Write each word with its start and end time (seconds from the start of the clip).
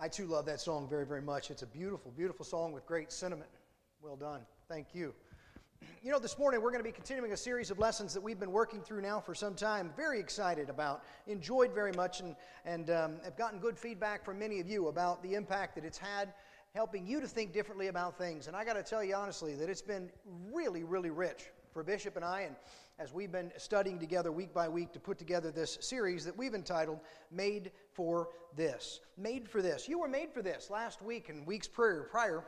I 0.00 0.06
too 0.06 0.26
love 0.26 0.46
that 0.46 0.60
song 0.60 0.86
very, 0.88 1.04
very 1.04 1.22
much. 1.22 1.50
It's 1.50 1.62
a 1.62 1.66
beautiful, 1.66 2.12
beautiful 2.16 2.44
song 2.44 2.70
with 2.70 2.86
great 2.86 3.10
sentiment. 3.10 3.50
Well 4.00 4.14
done. 4.14 4.42
Thank 4.68 4.94
you. 4.94 5.12
You 6.02 6.12
know, 6.12 6.18
this 6.20 6.38
morning 6.38 6.60
we're 6.62 6.70
going 6.70 6.82
to 6.82 6.88
be 6.88 6.92
continuing 6.92 7.32
a 7.32 7.36
series 7.36 7.70
of 7.70 7.78
lessons 7.78 8.14
that 8.14 8.20
we've 8.20 8.38
been 8.38 8.52
working 8.52 8.80
through 8.80 9.00
now 9.02 9.20
for 9.20 9.34
some 9.34 9.54
time. 9.54 9.92
Very 9.96 10.18
excited 10.18 10.70
about, 10.70 11.02
enjoyed 11.26 11.72
very 11.72 11.92
much, 11.92 12.20
and, 12.20 12.34
and 12.64 12.90
um, 12.90 13.16
have 13.24 13.36
gotten 13.36 13.58
good 13.58 13.78
feedback 13.78 14.24
from 14.24 14.38
many 14.38 14.58
of 14.60 14.68
you 14.68 14.88
about 14.88 15.22
the 15.22 15.34
impact 15.34 15.74
that 15.74 15.84
it's 15.84 15.98
had 15.98 16.32
helping 16.74 17.06
you 17.06 17.20
to 17.20 17.26
think 17.26 17.52
differently 17.52 17.88
about 17.88 18.16
things. 18.18 18.46
And 18.46 18.56
I 18.56 18.64
got 18.64 18.74
to 18.74 18.82
tell 18.82 19.02
you 19.02 19.14
honestly 19.14 19.54
that 19.56 19.68
it's 19.68 19.82
been 19.82 20.10
really, 20.52 20.84
really 20.84 21.10
rich 21.10 21.50
for 21.78 21.84
Bishop 21.84 22.16
and 22.16 22.24
I, 22.24 22.40
and 22.40 22.56
as 22.98 23.12
we've 23.12 23.30
been 23.30 23.52
studying 23.56 24.00
together 24.00 24.32
week 24.32 24.52
by 24.52 24.68
week 24.68 24.92
to 24.94 24.98
put 24.98 25.16
together 25.16 25.52
this 25.52 25.78
series 25.80 26.24
that 26.24 26.36
we've 26.36 26.52
entitled 26.54 26.98
Made 27.30 27.70
for 27.92 28.30
This. 28.56 28.98
Made 29.16 29.48
for 29.48 29.62
This. 29.62 29.88
You 29.88 30.00
were 30.00 30.08
made 30.08 30.32
for 30.32 30.42
this 30.42 30.70
last 30.70 31.00
week 31.02 31.28
and 31.28 31.46
weeks 31.46 31.68
prior. 31.68 32.08
prior 32.10 32.42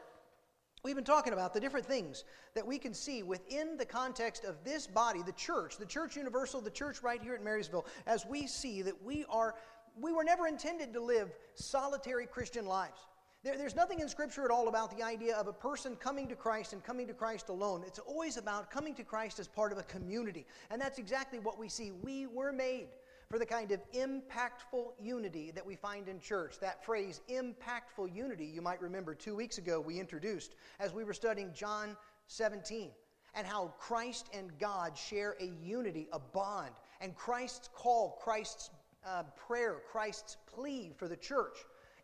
We've 0.83 0.97
been 0.97 1.05
talking 1.05 1.33
about 1.33 1.55
the 1.55 1.61
different 1.61 1.87
things 1.87 2.25
that 2.57 2.67
we 2.67 2.77
can 2.77 2.93
see 2.93 3.23
within 3.23 3.77
the 3.77 3.85
context 3.85 4.43
of 4.43 4.57
this 4.65 4.89
body, 4.89 5.23
the 5.25 5.31
church, 5.31 5.77
the 5.77 5.87
church 5.87 6.17
universal, 6.17 6.61
the 6.61 6.69
church 6.69 7.01
right 7.01 7.23
here 7.23 7.37
at 7.37 7.45
Marysville, 7.45 7.87
as 8.09 8.27
we 8.27 8.49
see 8.49 8.83
that 8.83 9.01
we 9.01 9.25
are 9.31 9.55
we 10.01 10.13
were 10.13 10.25
never 10.25 10.49
intended 10.49 10.93
to 10.95 11.01
live 11.01 11.31
solitary 11.55 12.27
Christian 12.27 12.67
lives. 12.67 12.99
There, 13.43 13.57
there's 13.57 13.75
nothing 13.75 14.01
in 14.01 14.09
Scripture 14.09 14.45
at 14.45 14.51
all 14.51 14.69
about 14.69 14.95
the 14.95 15.03
idea 15.03 15.35
of 15.35 15.47
a 15.49 15.53
person 15.53 15.97
coming 15.97 16.29
to 16.29 16.37
Christ 16.37 16.75
and 16.75 16.85
coming 16.85 17.07
to 17.07 17.15
Christ 17.15 17.49
alone. 17.49 17.83
It's 17.87 17.99
always 17.99 18.37
about 18.37 18.71
coming 18.71 18.95
to 18.97 19.03
Christ 19.03 19.39
as 19.41 19.49
part 19.49 19.73
of 19.73 19.79
a 19.79 19.83
community. 19.85 20.47
And 20.71 20.81
that's 20.81 20.99
exactly 20.99 21.39
what 21.39 21.59
we 21.59 21.69
see. 21.69 21.91
We 21.91 22.27
were 22.27 22.53
made 22.53 22.89
for 23.31 23.39
the 23.39 23.47
kind 23.47 23.73
of 23.73 23.81
impactful 23.93 24.93
unity 25.01 25.53
that 25.53 25.65
we 25.65 25.75
find 25.75 26.09
in 26.09 26.21
church. 26.21 26.59
That 26.61 26.85
phrase, 26.85 27.23
impactful 27.31 28.15
unity, 28.15 28.45
you 28.45 28.61
might 28.61 28.83
remember 28.83 29.15
two 29.15 29.35
weeks 29.35 29.57
ago 29.57 29.81
we 29.81 29.99
introduced 29.99 30.55
as 30.79 30.93
we 30.93 31.05
were 31.05 31.15
studying 31.15 31.51
John 31.55 31.97
17 32.27 32.91
and 33.35 33.47
how 33.47 33.73
Christ 33.79 34.29
and 34.35 34.51
God 34.59 34.99
share 34.99 35.37
a 35.41 35.51
unity, 35.65 36.09
a 36.13 36.19
bond. 36.19 36.73
And 37.01 37.15
Christ's 37.17 37.71
call, 37.73 38.19
Christ's 38.23 38.69
uh, 39.07 39.23
prayer, 39.35 39.77
Christ's 39.91 40.37
plea 40.47 40.93
for 40.95 41.09
the 41.09 41.17
church 41.17 41.57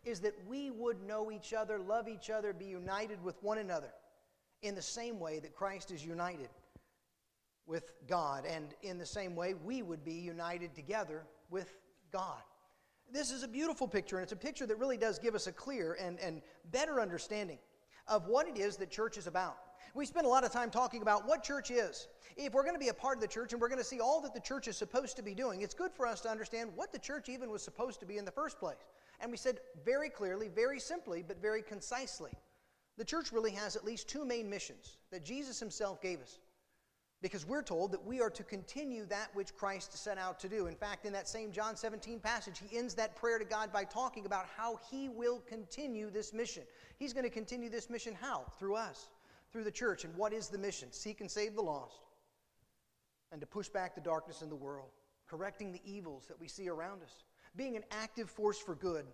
is 0.07 0.21
that 0.21 0.33
we 0.47 0.71
would 0.71 1.03
know 1.03 1.31
each 1.31 1.53
other, 1.53 1.79
love 1.79 2.07
each 2.07 2.29
other, 2.29 2.53
be 2.53 2.65
united 2.65 3.21
with 3.23 3.35
one 3.43 3.57
another 3.57 3.93
in 4.61 4.73
the 4.73 4.81
same 4.81 5.19
way 5.19 5.39
that 5.39 5.53
Christ 5.53 5.91
is 5.91 6.05
united 6.05 6.49
with 7.65 7.91
God. 8.07 8.45
And 8.45 8.73
in 8.81 8.97
the 8.97 9.05
same 9.05 9.35
way, 9.35 9.53
we 9.53 9.81
would 9.81 10.05
be 10.05 10.13
united 10.13 10.73
together 10.73 11.23
with 11.49 11.75
God. 12.11 12.41
This 13.11 13.31
is 13.31 13.43
a 13.43 13.47
beautiful 13.47 13.87
picture, 13.87 14.17
and 14.17 14.23
it's 14.23 14.31
a 14.31 14.37
picture 14.37 14.65
that 14.65 14.79
really 14.79 14.97
does 14.97 15.19
give 15.19 15.35
us 15.35 15.47
a 15.47 15.51
clear 15.51 15.97
and, 15.99 16.19
and 16.19 16.41
better 16.71 16.99
understanding 16.99 17.59
of 18.07 18.27
what 18.27 18.47
it 18.47 18.57
is 18.57 18.77
that 18.77 18.89
church 18.89 19.17
is 19.17 19.27
about. 19.27 19.57
We 19.93 20.05
spend 20.05 20.25
a 20.25 20.29
lot 20.29 20.43
of 20.43 20.51
time 20.51 20.69
talking 20.69 21.01
about 21.01 21.27
what 21.27 21.43
church 21.43 21.71
is. 21.71 22.07
If 22.35 22.53
we're 22.53 22.63
going 22.63 22.75
to 22.75 22.79
be 22.79 22.89
a 22.89 22.93
part 22.93 23.17
of 23.17 23.21
the 23.21 23.27
church 23.27 23.51
and 23.51 23.61
we're 23.61 23.69
going 23.69 23.79
to 23.79 23.83
see 23.83 23.99
all 23.99 24.21
that 24.21 24.33
the 24.33 24.39
church 24.39 24.67
is 24.67 24.77
supposed 24.77 25.15
to 25.15 25.23
be 25.23 25.33
doing, 25.33 25.61
it's 25.61 25.73
good 25.73 25.91
for 25.91 26.05
us 26.05 26.21
to 26.21 26.29
understand 26.29 26.71
what 26.75 26.91
the 26.91 26.99
church 26.99 27.29
even 27.29 27.49
was 27.49 27.63
supposed 27.63 27.99
to 28.01 28.05
be 28.05 28.17
in 28.17 28.25
the 28.25 28.31
first 28.31 28.59
place. 28.59 28.75
And 29.19 29.31
we 29.31 29.37
said 29.37 29.59
very 29.83 30.09
clearly, 30.09 30.47
very 30.47 30.79
simply, 30.79 31.23
but 31.27 31.41
very 31.41 31.61
concisely 31.61 32.31
the 32.97 33.05
church 33.05 33.31
really 33.31 33.51
has 33.51 33.75
at 33.75 33.85
least 33.85 34.09
two 34.09 34.25
main 34.25 34.49
missions 34.49 34.97
that 35.11 35.23
Jesus 35.23 35.59
himself 35.59 36.01
gave 36.01 36.19
us. 36.19 36.39
Because 37.21 37.47
we're 37.47 37.63
told 37.63 37.91
that 37.91 38.05
we 38.05 38.21
are 38.21 38.29
to 38.29 38.43
continue 38.43 39.05
that 39.05 39.29
which 39.33 39.55
Christ 39.55 39.97
set 39.97 40.19
out 40.19 40.39
to 40.39 40.49
do. 40.49 40.67
In 40.67 40.75
fact, 40.75 41.05
in 41.05 41.13
that 41.13 41.27
same 41.27 41.51
John 41.51 41.75
17 41.75 42.19
passage, 42.19 42.61
he 42.63 42.77
ends 42.77 42.93
that 42.95 43.15
prayer 43.15 43.39
to 43.39 43.45
God 43.45 43.73
by 43.73 43.85
talking 43.85 44.27
about 44.27 44.45
how 44.55 44.79
he 44.91 45.09
will 45.09 45.39
continue 45.47 46.11
this 46.11 46.31
mission. 46.31 46.63
He's 46.97 47.13
going 47.13 47.23
to 47.23 47.31
continue 47.31 47.69
this 47.69 47.89
mission 47.89 48.15
how? 48.19 48.45
Through 48.59 48.75
us, 48.75 49.09
through 49.51 49.63
the 49.63 49.71
church. 49.71 50.03
And 50.03 50.15
what 50.15 50.31
is 50.31 50.49
the 50.49 50.59
mission? 50.59 50.91
Seek 50.91 51.21
and 51.21 51.29
save 51.29 51.55
the 51.55 51.61
lost, 51.61 52.01
and 53.31 53.41
to 53.41 53.47
push 53.47 53.67
back 53.67 53.95
the 53.95 54.01
darkness 54.01 54.43
in 54.43 54.49
the 54.49 54.55
world, 54.55 54.91
correcting 55.27 55.71
the 55.71 55.81
evils 55.83 56.27
that 56.27 56.39
we 56.39 56.47
see 56.47 56.69
around 56.69 57.01
us 57.01 57.23
being 57.57 57.75
an 57.75 57.83
active 57.91 58.29
force 58.29 58.59
for 58.59 58.75
good 58.75 59.05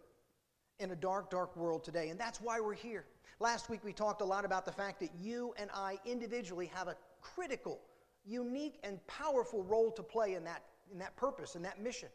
in 0.80 0.92
a 0.92 0.96
dark, 0.96 1.32
dark 1.32 1.56
world 1.56 1.84
today. 1.84 2.10
And 2.10 2.20
that's 2.20 2.42
why 2.42 2.60
we're 2.60 2.74
here. 2.74 3.06
Last 3.40 3.70
week 3.70 3.84
we 3.84 3.94
talked 3.94 4.22
a 4.22 4.26
lot 4.26 4.46
about 4.46 4.66
the 4.66 4.72
fact 4.72 5.00
that 5.00 5.10
you 5.20 5.54
and 5.58 5.70
I 5.74 5.98
individually 6.06 6.70
have 6.74 6.88
a 6.88 6.96
critical, 7.22 7.80
unique, 8.26 8.80
and 8.84 9.06
powerful 9.08 9.64
role 9.64 9.92
to 9.92 10.04
play 10.04 10.36
in 10.36 10.44
that, 10.44 10.64
in 10.92 11.00
that 11.00 11.16
purpose, 11.16 11.56
in 11.56 11.62
that 11.64 11.82
mission. 11.82 12.10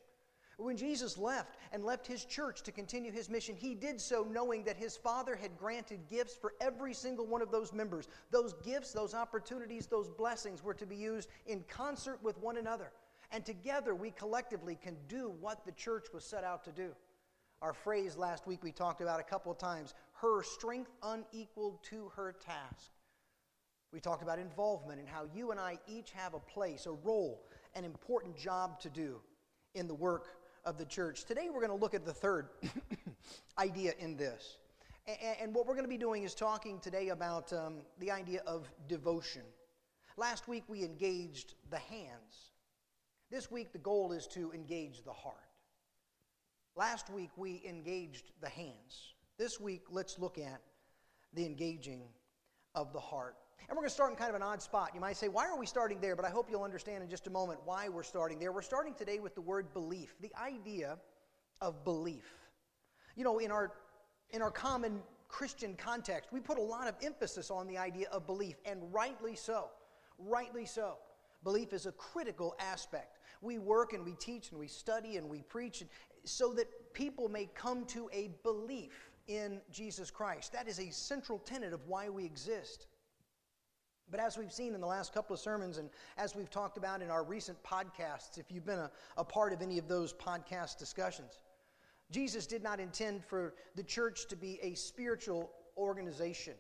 When 0.59 0.77
Jesus 0.77 1.17
left 1.17 1.57
and 1.71 1.85
left 1.85 2.05
his 2.05 2.25
church 2.25 2.63
to 2.63 2.73
continue 2.73 3.13
his 3.13 3.31
mission, 3.31 3.55
he 3.55 3.77
did 3.77 4.01
so 4.01 4.27
knowing 4.29 4.65
that 4.65 4.77
his 4.77 4.97
Father 4.97 5.37
had 5.37 5.57
granted 5.57 6.01
gifts 6.11 6.35
for 6.35 6.55
every 6.61 6.93
single 6.93 7.27
one 7.27 7.43
of 7.43 7.53
those 7.53 7.73
members. 7.73 8.09
Those 8.33 8.55
gifts, 8.65 8.93
those 8.93 9.15
opportunities, 9.15 9.87
those 9.87 10.09
blessings 10.09 10.65
were 10.65 10.75
to 10.75 10.85
be 10.85 10.97
used 10.97 11.29
in 11.47 11.65
concert 11.69 12.19
with 12.25 12.37
one 12.39 12.57
another. 12.57 12.91
And 13.31 13.45
together 13.45 13.95
we 13.95 14.11
collectively 14.11 14.79
can 14.81 14.97
do 15.09 15.33
what 15.41 15.65
the 15.65 15.73
church 15.73 16.07
was 16.13 16.25
set 16.25 16.45
out 16.45 16.65
to 16.65 16.73
do. 16.73 16.91
Our 17.61 17.73
phrase 17.73 18.17
last 18.17 18.47
week 18.47 18.63
we 18.63 18.73
talked 18.73 19.01
about 19.01 19.21
a 19.21 19.25
couple 19.25 19.53
of 19.53 19.59
times 19.59 19.95
her 20.21 20.43
strength 20.43 20.91
unequaled 21.03 21.83
to 21.85 22.11
her 22.17 22.33
task. 22.33 22.91
We 23.93 24.01
talked 24.01 24.23
about 24.23 24.39
involvement 24.39 25.01
and 25.01 25.09
how 25.09 25.27
you 25.35 25.51
and 25.51 25.61
I 25.61 25.79
each 25.87 26.13
have 26.13 26.35
a 26.35 26.39
place, 26.39 26.87
a 26.87 26.93
role, 26.93 27.45
an 27.75 27.85
important 27.85 28.37
job 28.37 28.81
to 28.81 28.91
do 28.91 29.21
in 29.75 29.87
the 29.89 29.95
work 29.95 30.37
of 30.65 30.79
the 30.79 30.85
church. 30.85 31.25
Today 31.25 31.49
we're 31.53 31.61
going 31.61 31.77
to 31.77 31.83
look 31.83 31.95
at 31.95 32.05
the 32.05 32.13
third 32.13 32.49
idea 33.59 33.93
in 33.99 34.17
this. 34.17 34.59
And, 35.41 35.55
what 35.55 35.67
we're 35.67 35.73
going 35.73 35.87
to 35.87 35.89
be 35.89 35.97
doing 35.97 36.25
is 36.25 36.35
talking 36.35 36.81
today 36.81 37.09
about 37.09 37.51
um, 37.55 37.77
the 37.99 38.11
idea 38.11 38.43
of 38.47 38.69
devotion. 38.89 39.41
Last 40.19 40.49
week 40.49 40.65
we 40.69 40.85
engaged 40.85 41.55
the 41.71 41.79
hands 41.79 42.53
this 43.31 43.51
week, 43.51 43.73
the 43.73 43.79
goal 43.79 44.13
is 44.13 44.27
to 44.29 44.53
engage 44.53 45.05
the 45.05 45.13
heart. 45.13 45.37
Last 46.77 47.11
week, 47.11 47.31
we 47.37 47.63
engaged 47.67 48.31
the 48.41 48.49
hands. 48.49 49.15
This 49.37 49.61
week, 49.61 49.83
let's 49.91 50.19
look 50.19 50.39
at 50.39 50.61
the 51.35 51.45
engaging 51.45 52.03
of 52.75 52.93
the 52.93 53.01
heart. 53.01 53.37
And 53.69 53.77
we're 53.77 53.83
going 53.83 53.89
to 53.89 53.95
start 53.95 54.11
in 54.11 54.17
kind 54.17 54.31
of 54.31 54.37
an 54.37 54.43
odd 54.43 54.63
spot. 54.63 54.93
You 54.95 55.01
might 55.01 55.17
say, 55.17 55.29
why 55.29 55.47
are 55.47 55.59
we 55.59 55.67
starting 55.67 56.01
there? 56.01 56.17
But 56.17 56.25
I 56.25 56.31
hope 56.31 56.49
you'll 56.51 56.63
understand 56.63 57.03
in 57.03 57.11
just 57.11 57.27
a 57.27 57.31
moment 57.31 57.61
why 57.65 57.89
we're 57.89 58.03
starting 58.03 58.39
there. 58.39 58.51
We're 58.51 58.63
starting 58.63 58.95
today 58.95 59.19
with 59.19 59.35
the 59.35 59.41
word 59.43 59.75
belief, 59.75 60.15
the 60.21 60.33
idea 60.41 60.97
of 61.61 61.85
belief. 61.85 62.25
You 63.15 63.25
know, 63.25 63.39
in 63.39 63.51
our, 63.51 63.73
in 64.31 64.41
our 64.41 64.51
common 64.51 65.01
Christian 65.29 65.75
context, 65.77 66.33
we 66.33 66.41
put 66.41 66.57
a 66.57 66.63
lot 66.63 66.89
of 66.89 66.95
emphasis 67.03 67.51
on 67.51 67.67
the 67.67 67.77
idea 67.77 68.07
of 68.11 68.27
belief, 68.27 68.57
and 68.65 68.81
rightly 68.91 69.37
so. 69.37 69.67
Rightly 70.19 70.65
so. 70.65 70.95
Belief 71.45 71.73
is 71.73 71.85
a 71.85 71.93
critical 71.93 72.57
aspect 72.59 73.18
we 73.41 73.59
work 73.59 73.93
and 73.93 74.05
we 74.05 74.15
teach 74.15 74.51
and 74.51 74.59
we 74.59 74.69
study 74.69 75.17
and 75.17 75.29
we 75.29 75.43
preach 75.43 75.85
so 76.25 76.53
that 76.55 76.93
people 76.93 77.29
may 77.29 77.49
come 77.55 77.85
to 77.87 78.09
a 78.13 78.31
belief 78.43 79.11
in 79.27 79.61
Jesus 79.71 80.11
Christ. 80.11 80.53
That 80.53 80.69
is 80.69 80.81
a 80.81 80.91
central 80.91 81.39
tenet 81.39 81.73
of 81.73 81.87
why 81.87 82.09
we 82.09 82.25
exist. 82.25 82.87
But 84.11 84.21
as 84.21 84.39
we've 84.39 84.53
seen 84.53 84.75
in 84.75 84.81
the 84.81 84.87
last 84.87 85.13
couple 85.13 85.35
of 85.35 85.41
sermons, 85.41 85.77
and 85.77 85.91
as 86.17 86.35
we've 86.35 86.51
talked 86.51 86.79
about 86.79 87.03
in 87.03 87.11
our 87.11 87.23
recent 87.23 87.63
podcasts, 87.63 88.39
if 88.39 88.51
you've 88.51 88.65
been 88.65 88.79
a, 88.79 88.91
a 89.19 89.25
part 89.25 89.53
of 89.53 89.61
any 89.61 89.79
of 89.79 89.87
those 89.87 90.15
podcast 90.15 90.79
discussions, 90.79 91.39
Jesus 92.11 92.47
did 92.47 92.63
not 92.63 92.81
intend 92.81 93.23
for 93.23 93.55
the 93.75 93.83
church 93.83 94.27
to 94.29 94.37
be 94.37 94.59
a 94.63 94.75
spiritual 94.75 95.51
organization. 95.77 96.55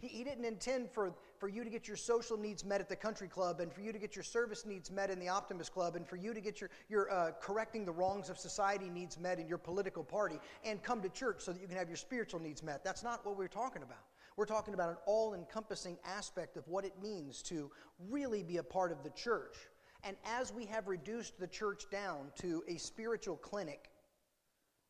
He, 0.00 0.08
he 0.08 0.24
didn't 0.24 0.46
intend 0.46 0.90
for, 0.90 1.12
for 1.38 1.48
you 1.48 1.64
to 1.64 1.70
get 1.70 1.86
your 1.86 1.96
social 1.96 2.36
needs 2.36 2.64
met 2.64 2.80
at 2.80 2.88
the 2.88 2.96
country 2.96 3.28
club 3.28 3.60
and 3.60 3.72
for 3.72 3.80
you 3.80 3.92
to 3.92 3.98
get 3.98 4.16
your 4.16 4.22
service 4.22 4.64
needs 4.66 4.90
met 4.90 5.10
in 5.10 5.18
the 5.18 5.28
Optimist 5.28 5.72
Club 5.72 5.96
and 5.96 6.06
for 6.06 6.16
you 6.16 6.32
to 6.32 6.40
get 6.40 6.60
your, 6.60 6.70
your 6.88 7.12
uh, 7.12 7.32
correcting 7.40 7.84
the 7.84 7.92
wrongs 7.92 8.30
of 8.30 8.38
society 8.38 8.88
needs 8.88 9.18
met 9.18 9.38
in 9.38 9.46
your 9.46 9.58
political 9.58 10.02
party 10.02 10.38
and 10.64 10.82
come 10.82 11.00
to 11.02 11.08
church 11.08 11.40
so 11.40 11.52
that 11.52 11.60
you 11.60 11.68
can 11.68 11.76
have 11.76 11.88
your 11.88 11.96
spiritual 11.96 12.40
needs 12.40 12.62
met. 12.62 12.84
That's 12.84 13.02
not 13.02 13.24
what 13.24 13.36
we're 13.36 13.48
talking 13.48 13.82
about. 13.82 14.04
We're 14.36 14.46
talking 14.46 14.74
about 14.74 14.90
an 14.90 14.96
all 15.06 15.34
encompassing 15.34 15.96
aspect 16.04 16.56
of 16.56 16.68
what 16.68 16.84
it 16.84 16.92
means 17.02 17.42
to 17.44 17.70
really 18.10 18.42
be 18.42 18.58
a 18.58 18.62
part 18.62 18.92
of 18.92 19.02
the 19.02 19.10
church. 19.10 19.56
And 20.04 20.16
as 20.24 20.52
we 20.52 20.66
have 20.66 20.88
reduced 20.88 21.38
the 21.40 21.46
church 21.46 21.84
down 21.90 22.30
to 22.40 22.62
a 22.68 22.76
spiritual 22.76 23.36
clinic, 23.36 23.90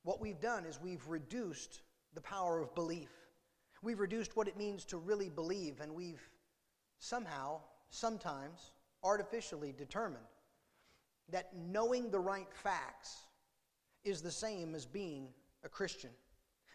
what 0.03 0.21
we've 0.21 0.41
done 0.41 0.65
is 0.65 0.81
we've 0.81 1.07
reduced 1.09 1.83
the 2.15 2.21
power 2.21 2.61
of 2.61 2.75
belief. 2.75 3.11
We've 3.83 4.01
reduced 4.01 4.37
what 4.37 4.49
it 4.49 4.57
means 4.57 4.85
to 4.87 4.97
really 4.97 5.29
believe, 5.29 5.81
and 5.81 5.95
we've 5.95 6.29
somehow, 6.99 7.61
sometimes, 7.91 8.73
artificially 9.03 9.73
determined 9.77 10.25
that 11.31 11.51
knowing 11.57 12.11
the 12.11 12.21
right 12.21 12.53
facts 12.53 13.27
is 14.05 14.23
the 14.23 14.31
same 14.31 14.75
as 14.75 14.87
being 14.87 15.29
a 15.65 15.69
Christian. 15.69 16.11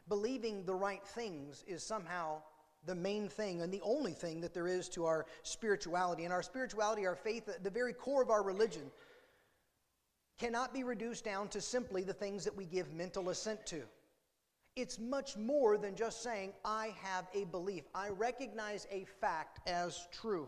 Believing 0.07 0.65
the 0.65 0.75
right 0.75 1.05
things 1.05 1.63
is 1.67 1.83
somehow 1.83 2.41
the 2.85 2.95
main 2.95 3.29
thing 3.29 3.61
and 3.61 3.71
the 3.71 3.81
only 3.81 4.13
thing 4.13 4.41
that 4.41 4.53
there 4.53 4.67
is 4.67 4.89
to 4.89 5.05
our 5.05 5.25
spirituality. 5.43 6.25
And 6.25 6.33
our 6.33 6.43
spirituality, 6.43 7.05
our 7.05 7.15
faith, 7.15 7.49
the 7.61 7.69
very 7.69 7.93
core 7.93 8.21
of 8.21 8.29
our 8.29 8.43
religion, 8.43 8.91
cannot 10.39 10.73
be 10.73 10.83
reduced 10.83 11.23
down 11.23 11.47
to 11.49 11.61
simply 11.61 12.03
the 12.03 12.13
things 12.13 12.43
that 12.43 12.55
we 12.55 12.65
give 12.65 12.91
mental 12.93 13.29
assent 13.29 13.65
to. 13.67 13.83
It's 14.75 14.99
much 14.99 15.35
more 15.35 15.77
than 15.77 15.95
just 15.95 16.23
saying, 16.23 16.53
I 16.63 16.95
have 17.01 17.27
a 17.33 17.43
belief. 17.45 17.83
I 17.93 18.09
recognize 18.09 18.87
a 18.89 19.05
fact 19.19 19.59
as 19.67 20.07
true. 20.11 20.47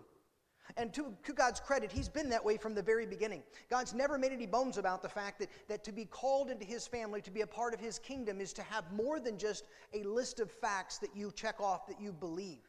And 0.78 0.94
to, 0.94 1.14
to, 1.26 1.34
God's 1.34 1.60
credit, 1.60 1.92
He's 1.92 2.08
been 2.08 2.30
that 2.30 2.44
way 2.44 2.56
from 2.56 2.74
the 2.74 2.82
very 2.82 3.06
beginning. 3.06 3.44
God's 3.70 3.94
never 3.94 4.18
made 4.18 4.32
any 4.32 4.46
bones 4.46 4.78
about 4.78 5.02
the 5.02 5.10
fact 5.10 5.40
that, 5.40 5.50
that 5.68 5.84
to 5.84 5.92
be 5.92 6.06
called 6.06 6.50
into 6.50 6.66
His 6.66 6.88
family, 6.88 7.22
to 7.22 7.32
be 7.32 7.42
a 7.42 7.48
part 7.48 7.74
of 7.74 7.82
His 7.82 8.00
kingdom, 8.00 8.40
is 8.40 8.54
to 8.54 8.64
have 8.64 8.92
more 8.94 9.20
than 9.20 9.38
just 9.38 9.68
a 9.94 10.04
list 10.04 10.40
of 10.40 10.50
facts 10.50 10.98
that 11.00 11.16
you 11.16 11.32
check 11.36 11.60
off 11.60 11.86
that 11.88 12.00
you 12.00 12.14
believe. 12.14 12.64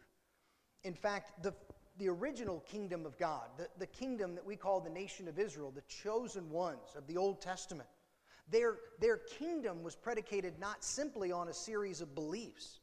In 0.82 0.92
fact, 0.92 1.40
the, 1.42 1.54
the 1.98 2.08
original 2.08 2.60
kingdom 2.60 3.06
of 3.06 3.16
God, 3.16 3.48
the, 3.56 3.68
the 3.78 3.86
kingdom 3.86 4.34
that 4.34 4.44
we 4.44 4.56
call 4.56 4.80
the 4.80 4.90
nation 4.90 5.28
of 5.28 5.38
Israel, 5.38 5.70
the 5.70 5.82
chosen 5.82 6.50
ones 6.50 6.96
of 6.96 7.06
the 7.06 7.16
Old 7.16 7.40
Testament, 7.40 7.88
their, 8.50 8.76
their 9.00 9.16
kingdom 9.16 9.82
was 9.82 9.94
predicated 9.94 10.58
not 10.58 10.84
simply 10.84 11.32
on 11.32 11.48
a 11.48 11.54
series 11.54 12.00
of 12.00 12.14
beliefs. 12.14 12.80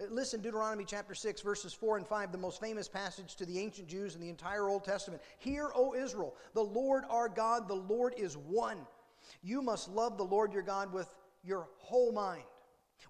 Uh, 0.00 0.04
listen, 0.10 0.40
Deuteronomy 0.40 0.84
chapter 0.84 1.14
6, 1.14 1.40
verses 1.40 1.72
4 1.72 1.98
and 1.98 2.06
5, 2.06 2.32
the 2.32 2.38
most 2.38 2.60
famous 2.60 2.88
passage 2.88 3.36
to 3.36 3.46
the 3.46 3.58
ancient 3.58 3.88
Jews 3.88 4.14
in 4.14 4.20
the 4.20 4.28
entire 4.28 4.68
Old 4.68 4.84
Testament. 4.84 5.22
Hear, 5.38 5.70
O 5.74 5.94
Israel, 5.94 6.34
the 6.54 6.62
Lord 6.62 7.04
our 7.08 7.28
God, 7.28 7.68
the 7.68 7.74
Lord 7.74 8.14
is 8.16 8.36
one. 8.36 8.78
You 9.42 9.62
must 9.62 9.88
love 9.88 10.16
the 10.16 10.24
Lord 10.24 10.52
your 10.52 10.62
God 10.62 10.92
with 10.92 11.12
your 11.42 11.68
whole 11.78 12.12
mind, 12.12 12.44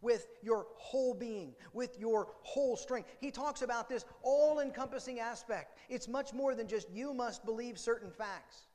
with 0.03 0.27
your 0.43 0.67
whole 0.77 1.15
being, 1.15 1.55
with 1.73 1.99
your 1.99 2.29
whole 2.43 2.77
strength. 2.77 3.09
He 3.21 3.31
talks 3.31 3.63
about 3.63 3.89
this 3.89 4.05
all 4.23 4.61
encompassing 4.61 5.21
aspect. 5.21 5.79
It's 5.89 6.09
much 6.09 6.33
more 6.33 6.55
than 6.55 6.67
just 6.67 6.91
you 6.91 7.15
must 7.15 7.45
believe 7.45 7.79
certain 7.79 8.11
facts. 8.11 8.67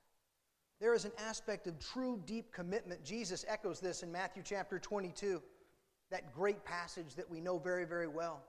There 0.79 0.93
is 0.93 1.05
an 1.05 1.11
aspect 1.27 1.67
of 1.67 1.77
true, 1.79 2.21
deep 2.25 2.53
commitment. 2.53 3.03
Jesus 3.03 3.45
echoes 3.47 3.79
this 3.79 4.01
in 4.01 4.11
Matthew 4.11 4.43
chapter 4.45 4.79
22, 4.79 5.41
that 6.09 6.33
great 6.33 6.63
passage 6.63 7.15
that 7.15 7.29
we 7.29 7.41
know 7.41 7.57
very, 7.57 7.85
very 7.85 8.07
well. 8.07 8.43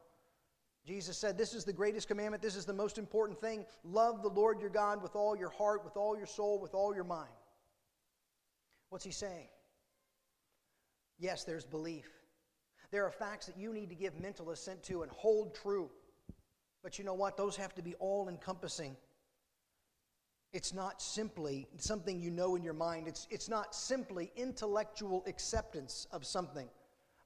Jesus 0.86 1.18
said, 1.18 1.36
This 1.36 1.54
is 1.54 1.64
the 1.64 1.72
greatest 1.72 2.08
commandment. 2.08 2.42
This 2.42 2.56
is 2.56 2.64
the 2.64 2.72
most 2.72 2.98
important 2.98 3.40
thing. 3.40 3.64
Love 3.84 4.22
the 4.22 4.28
Lord 4.28 4.60
your 4.60 4.70
God 4.70 5.02
with 5.02 5.16
all 5.16 5.36
your 5.36 5.50
heart, 5.50 5.84
with 5.84 5.96
all 5.96 6.16
your 6.16 6.26
soul, 6.26 6.60
with 6.60 6.74
all 6.74 6.94
your 6.94 7.04
mind. 7.04 7.30
What's 8.88 9.04
he 9.04 9.10
saying? 9.10 9.48
Yes, 11.18 11.44
there's 11.44 11.64
belief. 11.64 12.08
There 12.90 13.04
are 13.04 13.10
facts 13.10 13.46
that 13.46 13.56
you 13.56 13.72
need 13.72 13.88
to 13.90 13.94
give 13.94 14.18
mental 14.20 14.50
assent 14.50 14.82
to 14.84 15.02
and 15.02 15.10
hold 15.12 15.54
true. 15.54 15.90
But 16.82 16.98
you 16.98 17.04
know 17.04 17.14
what? 17.14 17.36
Those 17.36 17.56
have 17.56 17.74
to 17.74 17.82
be 17.82 17.94
all 17.96 18.28
encompassing. 18.28 18.96
It's 20.52 20.74
not 20.74 21.00
simply 21.00 21.68
something 21.76 22.20
you 22.20 22.30
know 22.30 22.56
in 22.56 22.62
your 22.62 22.74
mind. 22.74 23.06
It's, 23.06 23.28
it's 23.30 23.48
not 23.48 23.74
simply 23.74 24.32
intellectual 24.36 25.22
acceptance 25.26 26.08
of 26.10 26.26
something, 26.26 26.68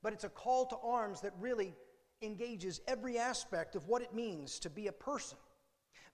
but 0.02 0.12
it's 0.12 0.24
a 0.24 0.28
call 0.28 0.66
to 0.66 0.76
arms 0.84 1.22
that 1.22 1.32
really 1.40 1.74
engages 2.20 2.80
every 2.86 3.18
aspect 3.18 3.76
of 3.76 3.88
what 3.88 4.02
it 4.02 4.14
means 4.14 4.58
to 4.60 4.70
be 4.70 4.88
a 4.88 4.92
person. 4.92 5.38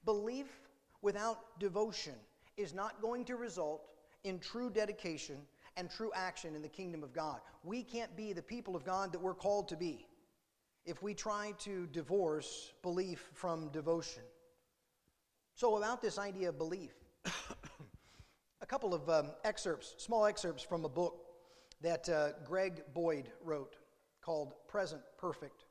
Belief 0.05 0.47
without 1.03 1.59
devotion 1.59 2.15
is 2.57 2.75
not 2.75 3.03
going 3.03 3.25
to 3.25 3.37
result 3.37 3.89
in 4.23 4.39
true 4.39 4.71
dedication 4.71 5.37
and 5.77 5.91
true 5.91 6.13
action 6.15 6.55
in 6.55 6.63
the 6.63 6.69
kingdom 6.69 7.03
of 7.03 7.13
God. 7.13 7.41
We 7.65 7.83
can't 7.83 8.15
be 8.17 8.33
the 8.33 8.43
people 8.43 8.77
of 8.77 8.85
God 8.85 9.13
that 9.13 9.21
we're 9.21 9.35
called 9.35 9.69
to 9.69 9.77
be 9.77 10.07
if 10.85 11.03
we 11.03 11.15
try 11.15 11.55
to 11.59 11.87
divorce 11.89 12.73
belief 12.83 13.31
from 13.35 13.69
devotion. 13.69 14.23
So, 15.55 15.77
about 15.77 16.01
this 16.01 16.19
idea 16.19 16.49
of 16.49 16.59
belief, 16.59 16.93
a 18.63 18.67
couple 18.67 18.95
of 18.95 19.09
um, 19.09 19.31
excerpts, 19.45 19.95
small 19.99 20.27
excerpts 20.27 20.63
from 20.63 20.85
a 20.85 20.89
book 20.89 21.23
that 21.81 22.09
uh, 22.09 22.31
Greg 22.45 22.83
Boyd 22.95 23.31
wrote 23.43 23.77
called 24.23 24.55
Present 24.69 25.03
Perfect, 25.19 25.65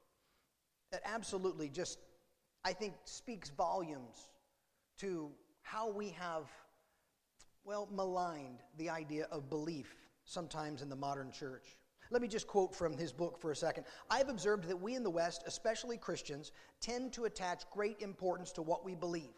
that 0.91 1.01
absolutely 1.05 1.69
just, 1.69 1.99
I 2.65 2.73
think, 2.73 2.93
speaks 3.05 3.49
volumes 3.49 4.29
to 4.99 5.29
how 5.61 5.91
we 5.91 6.09
have, 6.09 6.49
well, 7.63 7.87
maligned 7.91 8.59
the 8.77 8.89
idea 8.89 9.27
of 9.31 9.49
belief 9.49 9.93
sometimes 10.25 10.81
in 10.81 10.89
the 10.89 10.95
modern 10.95 11.31
church. 11.31 11.77
Let 12.11 12.23
me 12.23 12.27
just 12.27 12.47
quote 12.47 12.75
from 12.75 12.97
his 12.97 13.11
book 13.11 13.39
for 13.39 13.51
a 13.51 13.55
second. 13.55 13.83
I've 14.09 14.29
observed 14.29 14.67
that 14.67 14.81
we 14.81 14.95
in 14.95 15.03
the 15.03 15.09
West, 15.11 15.43
especially 15.45 15.97
Christians, 15.97 16.51
tend 16.81 17.13
to 17.13 17.25
attach 17.25 17.69
great 17.69 18.01
importance 18.01 18.51
to 18.53 18.63
what 18.63 18.83
we 18.83 18.95
believe. 18.95 19.35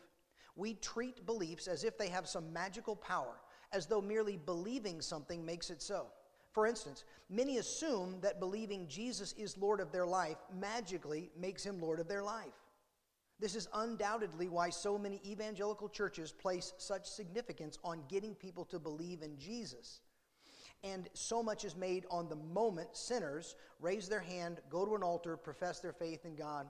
We 0.55 0.75
treat 0.75 1.25
beliefs 1.25 1.67
as 1.67 1.83
if 1.83 1.97
they 1.97 2.09
have 2.09 2.27
some 2.27 2.51
magical 2.51 2.95
power, 2.95 3.39
as 3.71 3.85
though 3.85 4.01
merely 4.01 4.37
believing 4.37 5.01
something 5.01 5.45
makes 5.45 5.69
it 5.69 5.81
so. 5.81 6.07
For 6.51 6.67
instance, 6.67 7.05
many 7.29 7.57
assume 7.57 8.19
that 8.21 8.39
believing 8.39 8.87
Jesus 8.87 9.33
is 9.33 9.57
Lord 9.57 9.79
of 9.79 9.91
their 9.91 10.05
life 10.05 10.37
magically 10.53 11.31
makes 11.39 11.63
him 11.63 11.79
Lord 11.79 11.99
of 11.99 12.07
their 12.07 12.23
life. 12.23 12.47
This 13.39 13.55
is 13.55 13.69
undoubtedly 13.73 14.49
why 14.49 14.69
so 14.69 14.97
many 14.97 15.19
evangelical 15.25 15.89
churches 15.89 16.31
place 16.31 16.73
such 16.77 17.07
significance 17.09 17.79
on 17.83 18.03
getting 18.07 18.35
people 18.35 18.65
to 18.65 18.77
believe 18.77 19.23
in 19.23 19.37
Jesus. 19.39 20.01
And 20.83 21.09
so 21.13 21.41
much 21.41 21.63
is 21.63 21.75
made 21.75 22.05
on 22.11 22.27
the 22.27 22.35
moment 22.35 22.95
sinners 22.95 23.55
raise 23.79 24.07
their 24.07 24.19
hand, 24.19 24.59
go 24.69 24.85
to 24.85 24.95
an 24.95 25.03
altar, 25.03 25.37
profess 25.37 25.79
their 25.79 25.93
faith 25.93 26.25
in 26.25 26.35
God. 26.35 26.67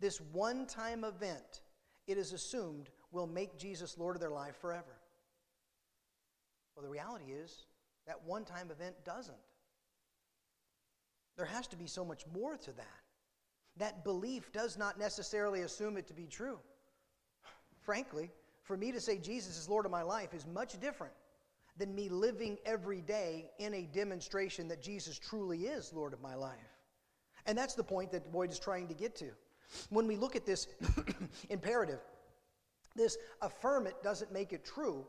This 0.00 0.20
one 0.20 0.66
time 0.66 1.04
event, 1.04 1.60
it 2.06 2.18
is 2.18 2.32
assumed, 2.32 2.90
will 3.12 3.26
make 3.26 3.58
Jesus 3.58 3.96
Lord 3.98 4.16
of 4.16 4.20
their 4.20 4.30
life 4.30 4.56
forever. 4.60 4.98
Well, 6.74 6.82
the 6.82 6.90
reality 6.90 7.32
is 7.32 7.66
that 8.06 8.24
one 8.24 8.44
time 8.44 8.70
event 8.70 8.96
doesn't. 9.04 9.36
There 11.36 11.46
has 11.46 11.66
to 11.68 11.76
be 11.76 11.86
so 11.86 12.04
much 12.04 12.24
more 12.34 12.56
to 12.56 12.72
that. 12.72 13.00
That 13.76 14.04
belief 14.04 14.52
does 14.52 14.76
not 14.76 14.98
necessarily 14.98 15.62
assume 15.62 15.96
it 15.96 16.06
to 16.08 16.14
be 16.14 16.26
true. 16.26 16.58
Frankly, 17.80 18.30
for 18.62 18.76
me 18.76 18.92
to 18.92 19.00
say 19.00 19.18
Jesus 19.18 19.56
is 19.58 19.68
Lord 19.68 19.86
of 19.86 19.92
my 19.92 20.02
life 20.02 20.34
is 20.34 20.46
much 20.46 20.78
different 20.80 21.14
than 21.78 21.94
me 21.94 22.08
living 22.08 22.58
every 22.66 23.00
day 23.00 23.50
in 23.58 23.72
a 23.74 23.82
demonstration 23.82 24.68
that 24.68 24.82
Jesus 24.82 25.18
truly 25.18 25.64
is 25.64 25.92
Lord 25.92 26.12
of 26.12 26.20
my 26.20 26.34
life. 26.34 26.58
And 27.46 27.56
that's 27.56 27.74
the 27.74 27.82
point 27.82 28.12
that 28.12 28.30
Boyd 28.30 28.50
is 28.50 28.58
trying 28.58 28.88
to 28.88 28.94
get 28.94 29.16
to. 29.16 29.30
When 29.88 30.06
we 30.06 30.16
look 30.16 30.36
at 30.36 30.44
this 30.44 30.68
imperative, 31.50 32.00
this 32.96 33.16
affirm 33.40 33.86
it 33.86 34.02
doesn't 34.02 34.32
make 34.32 34.52
it 34.52 34.64
true 34.64 35.06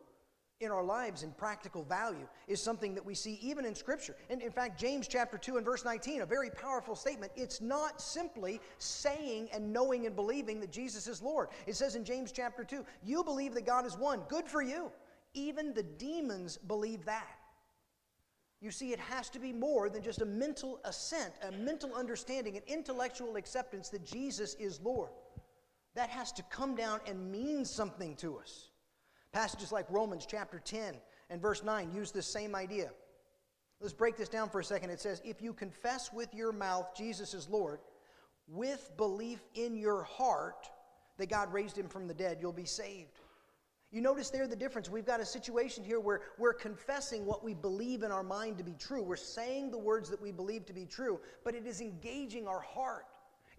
in 0.64 0.72
our 0.72 0.84
lives 0.84 1.24
in 1.24 1.32
practical 1.32 1.84
value 1.84 2.28
is 2.48 2.62
something 2.62 2.96
that 2.96 3.06
we 3.06 3.14
see 3.14 3.38
even 3.42 3.66
in 3.66 3.76
Scripture. 3.76 4.16
And 4.30 4.42
in 4.42 4.52
fact, 4.52 4.80
James 4.80 5.08
chapter 5.08 5.38
2 5.38 5.58
and 5.58 5.66
verse 5.66 5.86
19, 5.86 6.22
a 6.22 6.26
very 6.26 6.50
powerful 6.50 6.96
statement. 6.96 7.32
It's 7.36 7.62
not 7.62 8.02
simply 8.02 8.62
saying 8.78 9.50
and 9.54 9.72
knowing 9.72 10.06
and 10.06 10.16
believing 10.16 10.60
that 10.62 10.72
Jesus 10.72 11.08
is 11.08 11.22
Lord. 11.22 11.50
It 11.68 11.76
says 11.76 11.96
in 11.96 12.06
James 12.06 12.32
chapter 12.32 12.64
2, 12.64 12.86
you 13.04 13.24
believe 13.24 13.54
that 13.56 13.66
God 13.66 13.86
is 13.86 13.98
one. 13.98 14.22
Good 14.30 14.48
for 14.48 14.62
you. 14.62 14.92
Even 15.34 15.74
the 15.74 15.84
demons 15.84 16.58
believe 16.58 17.06
that. 17.06 17.28
You 18.62 18.72
see, 18.72 18.94
it 18.94 19.00
has 19.00 19.30
to 19.32 19.40
be 19.40 19.52
more 19.52 19.90
than 19.90 20.02
just 20.02 20.22
a 20.22 20.26
mental 20.26 20.80
assent, 20.86 21.34
a 21.46 21.52
mental 21.52 21.94
understanding, 21.94 22.56
an 22.56 22.64
intellectual 22.66 23.36
acceptance 23.36 23.90
that 23.90 24.06
Jesus 24.06 24.54
is 24.54 24.80
Lord 24.82 25.10
that 25.96 26.10
has 26.10 26.32
to 26.34 26.44
come 26.44 26.76
down 26.76 27.00
and 27.08 27.32
mean 27.32 27.66
something 27.66 28.16
to 28.18 28.38
us. 28.38 28.70
Passages 29.32 29.72
like 29.72 29.90
Romans 29.90 30.26
chapter 30.28 30.60
10 30.60 30.96
and 31.30 31.42
verse 31.42 31.64
9 31.64 31.92
use 31.94 32.12
this 32.12 32.28
same 32.28 32.56
idea. 32.56 32.90
Let's 33.80 33.94
break 33.94 34.16
this 34.16 34.30
down 34.30 34.50
for 34.50 34.60
a 34.60 34.64
second. 34.64 34.92
It 34.92 35.02
says, 35.02 35.22
If 35.26 35.42
you 35.42 35.54
confess 35.54 36.14
with 36.14 36.34
your 36.34 36.52
mouth 36.52 36.96
Jesus 36.96 37.34
is 37.34 37.50
Lord, 37.50 37.80
with 38.48 38.92
belief 38.98 39.40
in 39.56 39.76
your 39.76 40.04
heart 40.04 40.70
that 41.18 41.30
God 41.30 41.52
raised 41.52 41.78
him 41.78 41.88
from 41.88 42.08
the 42.08 42.14
dead, 42.14 42.38
you'll 42.40 42.54
be 42.54 42.66
saved. 42.66 43.20
You 43.92 44.02
notice 44.02 44.32
there 44.32 44.48
the 44.48 44.56
difference. 44.56 44.90
We've 44.90 45.06
got 45.06 45.20
a 45.20 45.26
situation 45.26 45.84
here 45.84 46.00
where 46.00 46.22
we're 46.40 46.54
confessing 46.54 47.28
what 47.28 47.44
we 47.44 47.54
believe 47.54 48.02
in 48.02 48.12
our 48.12 48.24
mind 48.24 48.58
to 48.58 48.64
be 48.64 48.74
true. 48.74 49.04
We're 49.04 49.16
saying 49.16 49.70
the 49.70 49.78
words 49.78 50.10
that 50.10 50.20
we 50.20 50.32
believe 50.32 50.66
to 50.66 50.74
be 50.74 50.86
true, 50.86 51.20
but 51.44 51.54
it 51.54 51.68
is 51.68 51.80
engaging 51.80 52.48
our 52.48 52.62
heart. 52.62 53.06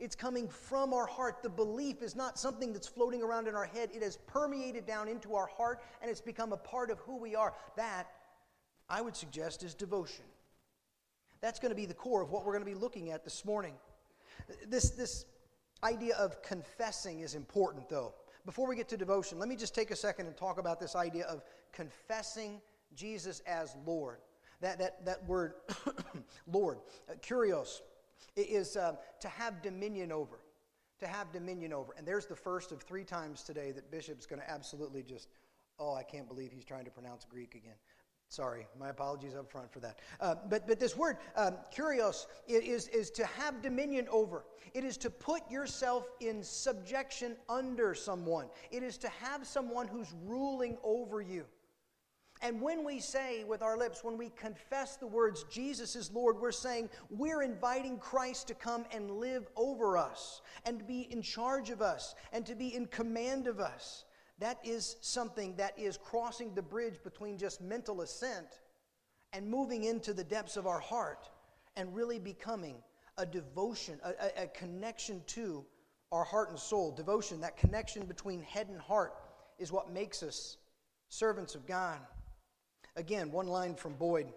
It's 0.05 0.15
coming 0.15 0.49
from 0.49 0.93
our 0.93 1.07
heart. 1.07 1.43
The 1.43 1.49
belief 1.49 2.03
is 2.03 2.15
not 2.15 2.39
something 2.39 2.75
that's 2.75 2.87
floating 2.87 3.23
around 3.23 3.49
in 3.49 3.55
our 3.55 3.65
head. 3.65 3.89
It 3.95 4.03
has 4.03 4.19
permeated 4.19 4.87
down 4.87 5.09
into 5.09 5.35
our 5.35 5.47
heart 5.47 5.81
and 6.03 6.11
it's 6.11 6.21
become 6.21 6.53
a 6.53 6.59
part 6.59 6.91
of 6.91 6.99
who 6.99 7.17
we 7.17 7.35
are. 7.35 7.55
That, 7.77 8.05
I 8.91 9.01
would 9.01 9.17
suggest, 9.17 9.63
is 9.63 9.75
devotion. 9.75 10.27
That's 11.41 11.59
going 11.59 11.71
to 11.71 11.75
be 11.77 11.87
the 11.87 11.95
core 11.95 12.21
of 12.21 12.31
what 12.31 12.45
we're 12.45 12.53
going 12.53 12.67
to 12.67 12.71
be 12.71 12.79
looking 12.79 13.13
at 13.13 13.25
this 13.25 13.47
morning. 13.47 13.73
This, 14.69 14.91
this 14.91 15.25
idea 15.83 16.17
of 16.17 16.43
confessing 16.43 17.21
is 17.21 17.35
important, 17.35 17.89
though. 17.89 18.13
Before 18.45 18.69
we 18.69 18.77
get 18.77 18.91
to 18.91 18.99
devotion, 18.99 19.39
let 19.39 19.49
me 19.49 19.57
just 19.57 19.75
take 19.75 19.91
a 19.91 19.97
second 19.97 20.27
and 20.27 20.37
talk 20.37 20.59
about 20.59 20.81
this 20.81 20.95
idea 20.95 21.25
of 21.25 21.43
confessing 21.73 22.61
Jesus 22.95 23.41
as 23.47 23.75
Lord. 23.87 24.19
That, 24.61 24.79
that, 24.81 25.07
that 25.07 25.27
word, 25.27 25.55
Lord, 26.47 26.77
uh, 27.11 27.15
kurios, 28.37 28.49
is 28.49 28.77
uh, 28.77 28.97
to 29.21 29.29
have 29.29 29.63
dominion 29.63 30.13
over. 30.13 30.41
To 31.01 31.07
have 31.07 31.33
dominion 31.33 31.73
over. 31.73 31.95
And 31.99 32.07
there's 32.07 32.27
the 32.27 32.37
first 32.37 32.73
of 32.73 32.83
three 32.83 33.05
times 33.05 33.43
today 33.43 33.73
that 33.73 33.91
Bishop's 33.91 34.27
going 34.27 34.41
to 34.41 34.51
absolutely 34.51 35.03
just, 35.03 35.29
oh, 35.79 35.95
I 35.95 36.03
can't 36.03 36.29
believe 36.29 36.53
he's 36.53 36.65
trying 36.65 36.85
to 36.85 36.91
pronounce 36.91 37.25
Greek 37.25 37.55
again. 37.55 37.75
Sorry, 38.29 38.67
my 38.79 38.89
apologies 38.89 39.35
up 39.35 39.51
front 39.51 39.73
for 39.73 39.81
that. 39.81 39.99
Uh, 40.21 40.35
but, 40.49 40.67
but 40.67 40.81
this 40.81 40.97
word, 40.97 41.19
um, 41.37 41.57
kurios, 41.77 42.27
is, 42.49 42.89
is 42.89 43.11
to 43.13 43.27
have 43.27 43.63
dominion 43.63 44.09
over. 44.11 44.45
It 44.73 44.83
is 44.83 44.97
to 44.99 45.11
put 45.11 45.49
yourself 45.51 46.09
in 46.21 46.43
subjection 46.43 47.37
under 47.49 47.95
someone. 47.95 48.47
It 48.71 48.83
is 48.83 48.99
to 48.99 49.09
have 49.21 49.47
someone 49.47 49.87
who's 49.87 50.13
ruling 50.25 50.79
over 50.83 51.21
you. 51.21 51.45
And 52.45 52.61
when 52.61 52.85
we 52.85 53.01
say 53.01 53.43
with 53.43 53.63
our 53.63 53.79
lips, 53.79 54.05
when 54.05 54.19
we 54.19 54.29
confess 54.29 54.97
the 54.97 55.07
words, 55.07 55.47
Jesus 55.51 55.97
is 55.97 56.13
Lord, 56.13 56.39
we're 56.39 56.53
saying 56.53 56.91
we're 57.09 57.41
inviting 57.41 57.97
Christ 57.97 58.49
to 58.49 58.55
come 58.55 58.85
and 58.93 59.13
live 59.13 59.49
over 59.57 59.97
us 59.97 60.43
and 60.67 60.87
be 60.87 61.09
in 61.11 61.23
charge 61.23 61.71
of 61.71 61.81
us 61.81 62.15
and 62.35 62.45
to 62.45 62.55
be 62.55 62.75
in 62.75 62.85
command 62.89 63.47
of 63.47 63.61
us. 63.61 64.05
That 64.41 64.59
is 64.63 64.97
something 65.01 65.57
that 65.57 65.73
is 65.79 65.97
crossing 65.97 66.55
the 66.55 66.61
bridge 66.61 67.03
between 67.03 67.39
just 67.39 67.63
mental 67.63 68.03
assent 68.03 68.61
and 69.33 69.49
moving 69.49 69.85
into 69.85 70.13
the 70.13 70.25
depths 70.25 70.59
of 70.59 70.67
our 70.67 70.81
heart 70.81 71.31
and 71.77 71.97
really 71.97 72.19
becoming 72.19 72.77
a 73.17 73.25
devotion, 73.25 73.99
a, 74.05 74.43
a 74.43 74.47
connection 74.49 75.23
to 75.29 75.65
our 76.13 76.25
heart 76.25 76.51
and 76.51 76.59
soul. 76.59 76.93
Devotion, 76.93 77.41
that 77.41 77.57
connection 77.57 78.05
between 78.05 78.43
head 78.43 78.69
and 78.69 78.79
heart, 78.79 79.15
is 79.59 79.73
what 79.73 79.91
makes 79.91 80.23
us 80.23 80.59
servants 81.09 81.55
of 81.55 81.67
God. 81.67 82.01
Again, 82.97 83.33
one 83.33 83.47
line 83.47 83.75
from 83.75 83.95
Boyd. 83.95 84.29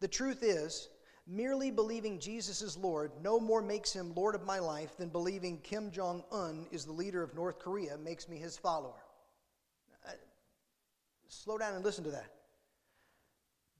The 0.00 0.08
truth 0.08 0.42
is, 0.42 0.88
merely 1.26 1.70
believing 1.70 2.18
Jesus 2.18 2.62
is 2.62 2.76
Lord 2.76 3.12
no 3.22 3.38
more 3.38 3.62
makes 3.62 3.92
him 3.92 4.12
Lord 4.14 4.34
of 4.34 4.44
my 4.44 4.58
life 4.58 4.96
than 4.96 5.08
believing 5.08 5.58
Kim 5.58 5.90
Jong 5.90 6.24
un 6.32 6.66
is 6.72 6.84
the 6.84 6.92
leader 6.92 7.22
of 7.22 7.34
North 7.34 7.58
Korea 7.58 7.96
makes 7.96 8.28
me 8.28 8.36
his 8.36 8.56
follower. 8.56 9.02
Uh, 10.06 10.12
slow 11.28 11.56
down 11.56 11.74
and 11.74 11.84
listen 11.84 12.04
to 12.04 12.10
that. 12.10 12.32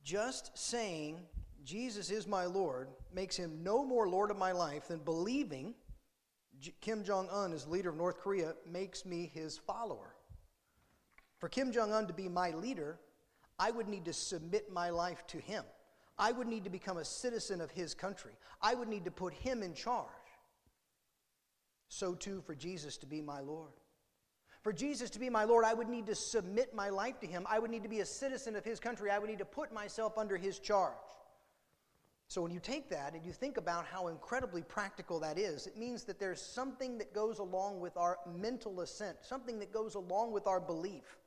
Just 0.04 0.56
saying 0.56 1.20
Jesus 1.64 2.10
is 2.10 2.26
my 2.26 2.46
Lord 2.46 2.88
makes 3.12 3.36
him 3.36 3.62
no 3.62 3.84
more 3.84 4.08
Lord 4.08 4.30
of 4.30 4.38
my 4.38 4.52
life 4.52 4.88
than 4.88 5.00
believing 5.00 5.74
J- 6.58 6.74
Kim 6.80 7.04
Jong 7.04 7.28
un 7.30 7.52
is 7.52 7.66
leader 7.66 7.90
of 7.90 7.96
North 7.96 8.18
Korea 8.18 8.54
makes 8.66 9.04
me 9.04 9.30
his 9.32 9.58
follower. 9.58 10.14
For 11.38 11.48
Kim 11.48 11.72
Jong 11.72 11.92
un 11.92 12.06
to 12.06 12.12
be 12.12 12.28
my 12.28 12.50
leader, 12.50 12.98
I 13.60 13.70
would 13.70 13.88
need 13.88 14.06
to 14.06 14.14
submit 14.14 14.72
my 14.72 14.88
life 14.88 15.26
to 15.28 15.38
him. 15.38 15.64
I 16.18 16.32
would 16.32 16.48
need 16.48 16.64
to 16.64 16.70
become 16.70 16.96
a 16.96 17.04
citizen 17.04 17.60
of 17.60 17.70
his 17.70 17.92
country. 17.92 18.32
I 18.62 18.74
would 18.74 18.88
need 18.88 19.04
to 19.04 19.10
put 19.10 19.34
him 19.34 19.62
in 19.62 19.74
charge. 19.74 20.06
So, 21.88 22.14
too, 22.14 22.40
for 22.46 22.54
Jesus 22.54 22.96
to 22.98 23.06
be 23.06 23.20
my 23.20 23.40
Lord. 23.40 23.72
For 24.62 24.72
Jesus 24.72 25.10
to 25.10 25.18
be 25.18 25.28
my 25.28 25.44
Lord, 25.44 25.66
I 25.66 25.74
would 25.74 25.88
need 25.88 26.06
to 26.06 26.14
submit 26.14 26.74
my 26.74 26.88
life 26.88 27.20
to 27.20 27.26
him. 27.26 27.46
I 27.48 27.58
would 27.58 27.70
need 27.70 27.82
to 27.82 27.88
be 27.88 28.00
a 28.00 28.06
citizen 28.06 28.56
of 28.56 28.64
his 28.64 28.80
country. 28.80 29.10
I 29.10 29.18
would 29.18 29.28
need 29.28 29.38
to 29.40 29.44
put 29.44 29.72
myself 29.72 30.16
under 30.16 30.38
his 30.38 30.58
charge. 30.58 30.94
So, 32.28 32.40
when 32.40 32.52
you 32.52 32.60
take 32.60 32.88
that 32.90 33.12
and 33.12 33.26
you 33.26 33.32
think 33.32 33.58
about 33.58 33.84
how 33.84 34.08
incredibly 34.08 34.62
practical 34.62 35.20
that 35.20 35.38
is, 35.38 35.66
it 35.66 35.76
means 35.76 36.04
that 36.04 36.18
there's 36.18 36.40
something 36.40 36.96
that 36.96 37.12
goes 37.12 37.40
along 37.40 37.80
with 37.80 37.96
our 37.98 38.18
mental 38.26 38.80
assent, 38.80 39.18
something 39.20 39.58
that 39.58 39.70
goes 39.70 39.96
along 39.96 40.32
with 40.32 40.46
our 40.46 40.60
belief. 40.60 41.19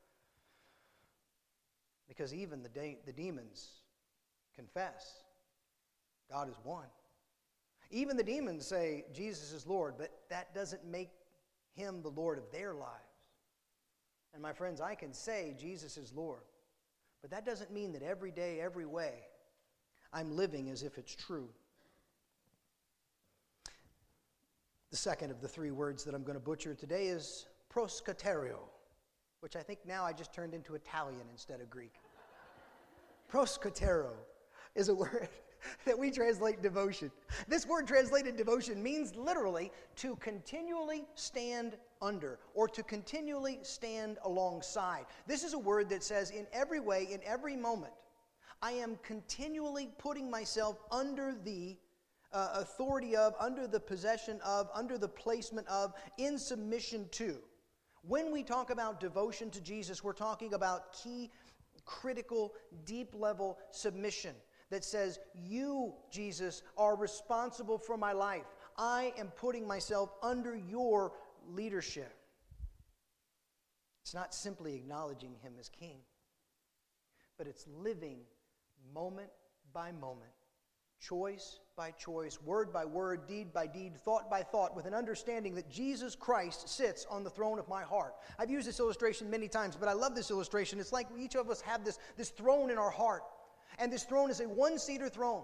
Because 2.16 2.32
even 2.32 2.62
the, 2.62 2.70
de- 2.70 3.00
the 3.08 3.12
demons 3.12 3.70
confess 4.56 5.24
God 6.32 6.48
is 6.48 6.56
one. 6.64 6.86
Even 7.90 8.18
the 8.18 8.24
demons 8.24 8.68
say 8.68 9.06
Jesus 9.12 9.52
is 9.52 9.66
Lord, 9.66 9.96
but 9.98 10.12
that 10.30 10.54
doesn't 10.54 10.86
make 10.86 11.10
him 11.76 12.02
the 12.04 12.10
Lord 12.10 12.38
of 12.38 12.52
their 12.52 12.76
lives. 12.76 12.94
And 14.34 14.42
my 14.42 14.54
friends, 14.54 14.80
I 14.80 14.94
can 14.94 15.12
say 15.12 15.56
Jesus 15.60 15.98
is 15.98 16.14
Lord, 16.14 16.42
but 17.22 17.32
that 17.32 17.46
doesn't 17.46 17.72
mean 17.72 17.94
that 17.94 18.04
every 18.04 18.32
day, 18.32 18.60
every 18.62 18.86
way, 18.86 19.14
I'm 20.12 20.36
living 20.36 20.70
as 20.70 20.84
if 20.84 21.00
it's 21.00 21.16
true. 21.16 21.50
The 24.92 24.98
second 24.98 25.32
of 25.32 25.42
the 25.42 25.48
three 25.48 25.72
words 25.72 26.04
that 26.04 26.14
I'm 26.14 26.24
going 26.24 26.38
to 26.38 26.44
butcher 26.44 26.76
today 26.76 27.08
is 27.08 27.48
proscaterio 27.74 28.60
which 29.44 29.58
I 29.58 29.62
think 29.62 29.80
now 29.86 30.06
I 30.06 30.14
just 30.14 30.34
turned 30.34 30.54
into 30.54 30.74
Italian 30.74 31.28
instead 31.30 31.60
of 31.60 31.70
Greek. 31.70 31.96
Proscotero 33.34 34.12
is 34.76 34.90
a 34.90 34.96
word 35.04 35.28
that 35.86 35.98
we 35.98 36.12
translate 36.12 36.62
devotion. 36.62 37.12
This 37.48 37.66
word 37.66 37.88
translated 37.88 38.38
devotion 38.38 38.84
means 38.84 39.16
literally 39.16 39.72
to 39.96 40.16
continually 40.18 41.06
stand 41.16 41.78
under 42.00 42.38
or 42.54 42.68
to 42.68 42.84
continually 42.84 43.58
stand 43.64 44.20
alongside. 44.24 45.06
This 45.26 45.44
is 45.44 45.54
a 45.54 45.60
word 45.60 45.90
that 45.90 46.04
says, 46.04 46.30
in 46.30 46.46
every 46.54 46.80
way, 46.80 47.08
in 47.10 47.22
every 47.26 47.56
moment, 47.56 47.94
I 48.62 48.74
am 48.74 49.00
continually 49.02 49.90
putting 49.98 50.30
myself 50.30 50.78
under 50.92 51.34
the 51.44 51.76
uh, 52.34 52.50
authority 52.56 53.16
of, 53.16 53.34
under 53.40 53.66
the 53.68 53.80
possession 53.80 54.40
of, 54.46 54.70
under 54.76 54.98
the 54.98 55.08
placement 55.08 55.68
of, 55.68 55.94
in 56.18 56.38
submission 56.38 57.08
to. 57.12 57.38
When 58.06 58.34
we 58.34 58.44
talk 58.44 58.70
about 58.70 59.00
devotion 59.00 59.50
to 59.52 59.62
Jesus, 59.62 60.04
we're 60.04 60.12
talking 60.12 60.54
about 60.54 60.92
key, 60.92 61.32
critical, 61.86 62.54
deep 62.86 63.14
level 63.14 63.58
submission 63.72 64.36
that 64.70 64.84
says, 64.84 65.20
You, 65.36 65.94
Jesus, 66.10 66.64
are 66.78 66.96
responsible 66.96 67.78
for 67.78 67.98
my 67.98 68.12
life. 68.12 68.46
I 68.78 69.14
am 69.18 69.28
putting 69.28 69.68
myself 69.68 70.12
under 70.22 70.56
your 70.56 71.14
leadership. 71.48 72.14
It's 74.04 74.14
not 74.14 74.34
simply 74.34 74.76
acknowledging 74.76 75.36
him 75.42 75.54
as 75.60 75.70
king, 75.70 76.00
but 77.38 77.48
it's 77.48 77.66
living 77.68 78.20
moment 78.94 79.30
by 79.74 79.92
moment, 79.92 80.32
choice 81.08 81.60
by 81.76 81.92
choice, 81.92 82.40
word 82.42 82.72
by 82.72 82.86
word, 82.86 83.28
deed 83.28 83.52
by 83.52 83.68
deed, 83.68 83.98
thought 83.98 84.30
by 84.30 84.42
thought, 84.42 84.76
with 84.76 84.86
an 84.86 84.94
understanding 84.94 85.56
that 85.56 85.70
Jesus 85.70 86.16
Christ 86.16 86.70
sits 86.70 87.06
on 87.10 87.24
the 87.24 87.30
throne 87.30 87.60
of 87.60 87.68
my 87.68 87.84
heart. 87.84 88.16
I've 88.40 88.50
used 88.50 88.68
this 88.68 88.80
illustration 88.80 89.30
many 89.30 89.48
times, 89.48 89.76
but 89.76 89.90
I 89.90 89.94
love 89.94 90.16
this 90.16 90.32
illustration. 90.32 90.80
It's 90.80 90.94
like 90.94 91.08
each 91.18 91.36
of 91.36 91.50
us 91.50 91.62
have 91.62 91.84
this, 91.84 92.00
this 92.16 92.30
throne 92.30 92.70
in 92.70 92.78
our 92.78 92.92
heart, 92.92 93.24
and 93.80 93.92
this 93.92 94.04
throne 94.04 94.30
is 94.30 94.40
a 94.40 94.48
one 94.48 94.78
seater 94.78 95.10
throne. 95.10 95.44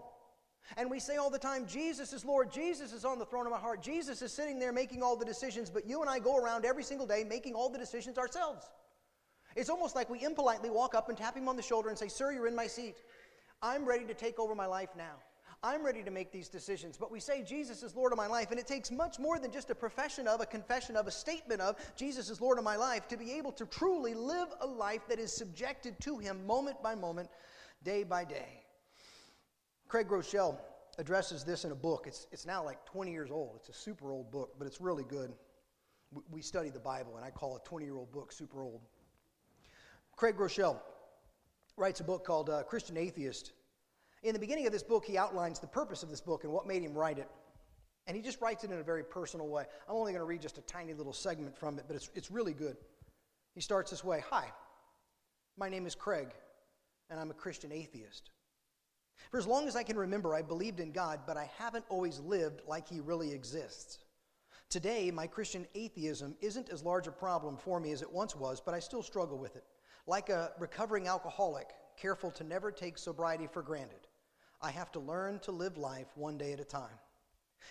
And 0.78 0.90
we 0.90 1.00
say 1.00 1.18
all 1.18 1.32
the 1.32 1.40
time, 1.40 1.66
Jesus 1.66 2.14
is 2.14 2.24
Lord, 2.24 2.52
Jesus 2.52 2.94
is 2.94 3.04
on 3.04 3.18
the 3.18 3.26
throne 3.26 3.48
of 3.48 3.52
my 3.52 3.58
heart, 3.58 3.82
Jesus 3.82 4.22
is 4.22 4.32
sitting 4.32 4.60
there 4.60 4.72
making 4.72 5.02
all 5.02 5.16
the 5.16 5.26
decisions, 5.26 5.70
but 5.70 5.88
you 5.88 6.02
and 6.02 6.10
I 6.10 6.20
go 6.20 6.38
around 6.38 6.64
every 6.64 6.84
single 6.84 7.08
day 7.08 7.26
making 7.28 7.56
all 7.56 7.70
the 7.70 7.80
decisions 7.80 8.18
ourselves. 8.18 8.70
It's 9.56 9.70
almost 9.70 9.96
like 9.96 10.10
we 10.10 10.24
impolitely 10.24 10.70
walk 10.70 10.94
up 10.94 11.10
and 11.10 11.18
tap 11.18 11.36
him 11.36 11.50
on 11.50 11.56
the 11.56 11.64
shoulder 11.64 11.90
and 11.90 11.98
say, 11.98 12.08
Sir, 12.08 12.32
you're 12.32 12.48
in 12.48 12.56
my 12.56 12.68
seat. 12.68 12.98
I'm 13.62 13.84
ready 13.84 14.06
to 14.06 14.14
take 14.14 14.40
over 14.40 14.54
my 14.54 14.68
life 14.68 14.90
now. 14.96 15.16
I'm 15.62 15.86
ready 15.86 16.04
to 16.04 16.12
make 16.12 16.32
these 16.32 16.48
decisions. 16.48 16.96
But 16.98 17.12
we 17.12 17.20
say 17.20 17.44
Jesus 17.44 17.84
is 17.84 17.96
Lord 17.96 18.14
of 18.14 18.18
my 18.18 18.28
life, 18.28 18.52
and 18.52 18.60
it 18.60 18.68
takes 18.68 18.92
much 18.92 19.20
more 19.20 19.40
than 19.40 19.52
just 19.52 19.70
a 19.70 19.76
profession 19.76 20.28
of, 20.28 20.40
a 20.40 20.46
confession 20.46 20.96
of, 20.96 21.06
a 21.08 21.12
statement 21.12 21.60
of 21.60 21.76
Jesus 21.98 22.30
is 22.30 22.40
Lord 22.40 22.58
of 22.58 22.64
my 22.64 22.78
life 22.78 23.08
to 23.10 23.18
be 23.18 23.34
able 23.34 23.52
to 23.54 23.66
truly 23.66 24.14
live 24.14 24.48
a 24.62 24.68
life 24.68 25.02
that 25.10 25.20
is 25.20 25.34
subjected 25.34 26.00
to 26.02 26.18
Him 26.18 26.46
moment 26.48 26.82
by 26.82 26.96
moment, 26.96 27.30
day 27.84 28.04
by 28.04 28.24
day. 28.24 28.64
Craig 29.90 30.08
Groeschel 30.08 30.58
addresses 30.98 31.44
this 31.44 31.66
in 31.66 31.72
a 31.72 31.76
book. 31.76 32.06
It's, 32.08 32.28
it's 32.32 32.46
now 32.46 32.64
like 32.64 32.86
20 32.86 33.12
years 33.12 33.32
old. 33.32 33.56
It's 33.58 33.70
a 33.70 33.74
super 33.74 34.12
old 34.12 34.32
book, 34.32 34.54
but 34.58 34.66
it's 34.66 34.80
really 34.80 35.04
good. 35.04 35.34
We 36.32 36.42
study 36.42 36.70
the 36.70 36.80
Bible, 36.80 37.18
and 37.18 37.26
I 37.26 37.32
call 37.32 37.58
a 37.58 37.60
20 37.68 37.86
year 37.86 37.98
old 37.98 38.12
book 38.14 38.32
super 38.32 38.62
old. 38.62 38.82
Craig 40.16 40.38
Groeschel 40.38 40.80
writes 41.76 42.00
a 42.00 42.04
book 42.04 42.26
called 42.26 42.50
uh, 42.50 42.64
Christian 42.64 42.96
Atheist. 42.96 43.52
In 44.22 44.34
the 44.34 44.40
beginning 44.40 44.66
of 44.66 44.74
this 44.74 44.84
book, 44.84 45.06
he 45.06 45.18
outlines 45.18 45.60
the 45.60 45.68
purpose 45.68 46.04
of 46.04 46.10
this 46.10 46.20
book 46.20 46.44
and 46.44 46.52
what 46.52 46.68
made 46.68 46.84
him 46.84 46.94
write 46.94 47.20
it. 47.20 47.30
And 48.06 48.18
he 48.18 48.24
just 48.24 48.42
writes 48.42 48.64
it 48.64 48.72
in 48.72 48.80
a 48.80 48.84
very 48.84 49.04
personal 49.04 49.48
way. 49.48 49.66
I'm 49.88 49.96
only 49.96 50.12
going 50.12 50.22
to 50.22 50.26
read 50.26 50.42
just 50.42 50.58
a 50.58 50.62
tiny 50.62 50.94
little 50.94 51.14
segment 51.14 51.58
from 51.58 51.78
it, 51.78 51.86
but 51.88 51.96
it's, 51.96 52.10
it's 52.16 52.32
really 52.32 52.54
good. 52.54 52.76
He 53.56 53.62
starts 53.62 53.92
this 53.92 54.04
way 54.04 54.24
Hi, 54.30 54.46
my 55.58 55.70
name 55.70 55.86
is 55.86 55.96
Craig, 55.96 56.30
and 57.10 57.20
I'm 57.20 57.32
a 57.32 57.36
Christian 57.36 57.72
atheist. 57.72 58.32
For 59.32 59.38
as 59.38 59.48
long 59.48 59.68
as 59.68 59.76
I 59.76 59.84
can 59.84 59.98
remember, 59.98 60.34
I 60.34 60.42
believed 60.42 60.80
in 60.80 60.92
God, 60.92 61.22
but 61.28 61.38
I 61.38 61.50
haven't 61.58 61.86
always 61.90 62.20
lived 62.20 62.62
like 62.68 62.88
He 62.88 63.00
really 63.00 63.32
exists. 63.32 64.00
Today, 64.70 65.12
my 65.12 65.28
Christian 65.28 65.68
atheism 65.76 66.36
isn't 66.42 66.70
as 66.70 66.84
large 66.84 67.08
a 67.08 67.12
problem 67.12 67.58
for 67.58 67.80
me 67.80 67.92
as 67.92 68.02
it 68.02 68.12
once 68.12 68.36
was, 68.36 68.62
but 68.62 68.74
I 68.74 68.80
still 68.80 69.04
struggle 69.04 69.38
with 69.38 69.56
it. 69.56 69.64
Like 70.08 70.30
a 70.30 70.52
recovering 70.60 71.08
alcoholic, 71.08 71.70
careful 71.98 72.32
to 72.32 72.44
never 72.44 72.72
take 72.72 72.98
sobriety 72.98 73.48
for 73.52 73.62
granted. 73.62 74.08
I 74.62 74.72
have 74.72 74.92
to 74.94 75.00
learn 75.00 75.40
to 75.40 75.52
live 75.52 75.78
life 75.78 76.08
one 76.16 76.38
day 76.38 76.54
at 76.54 76.60
a 76.60 76.66
time. 76.66 77.00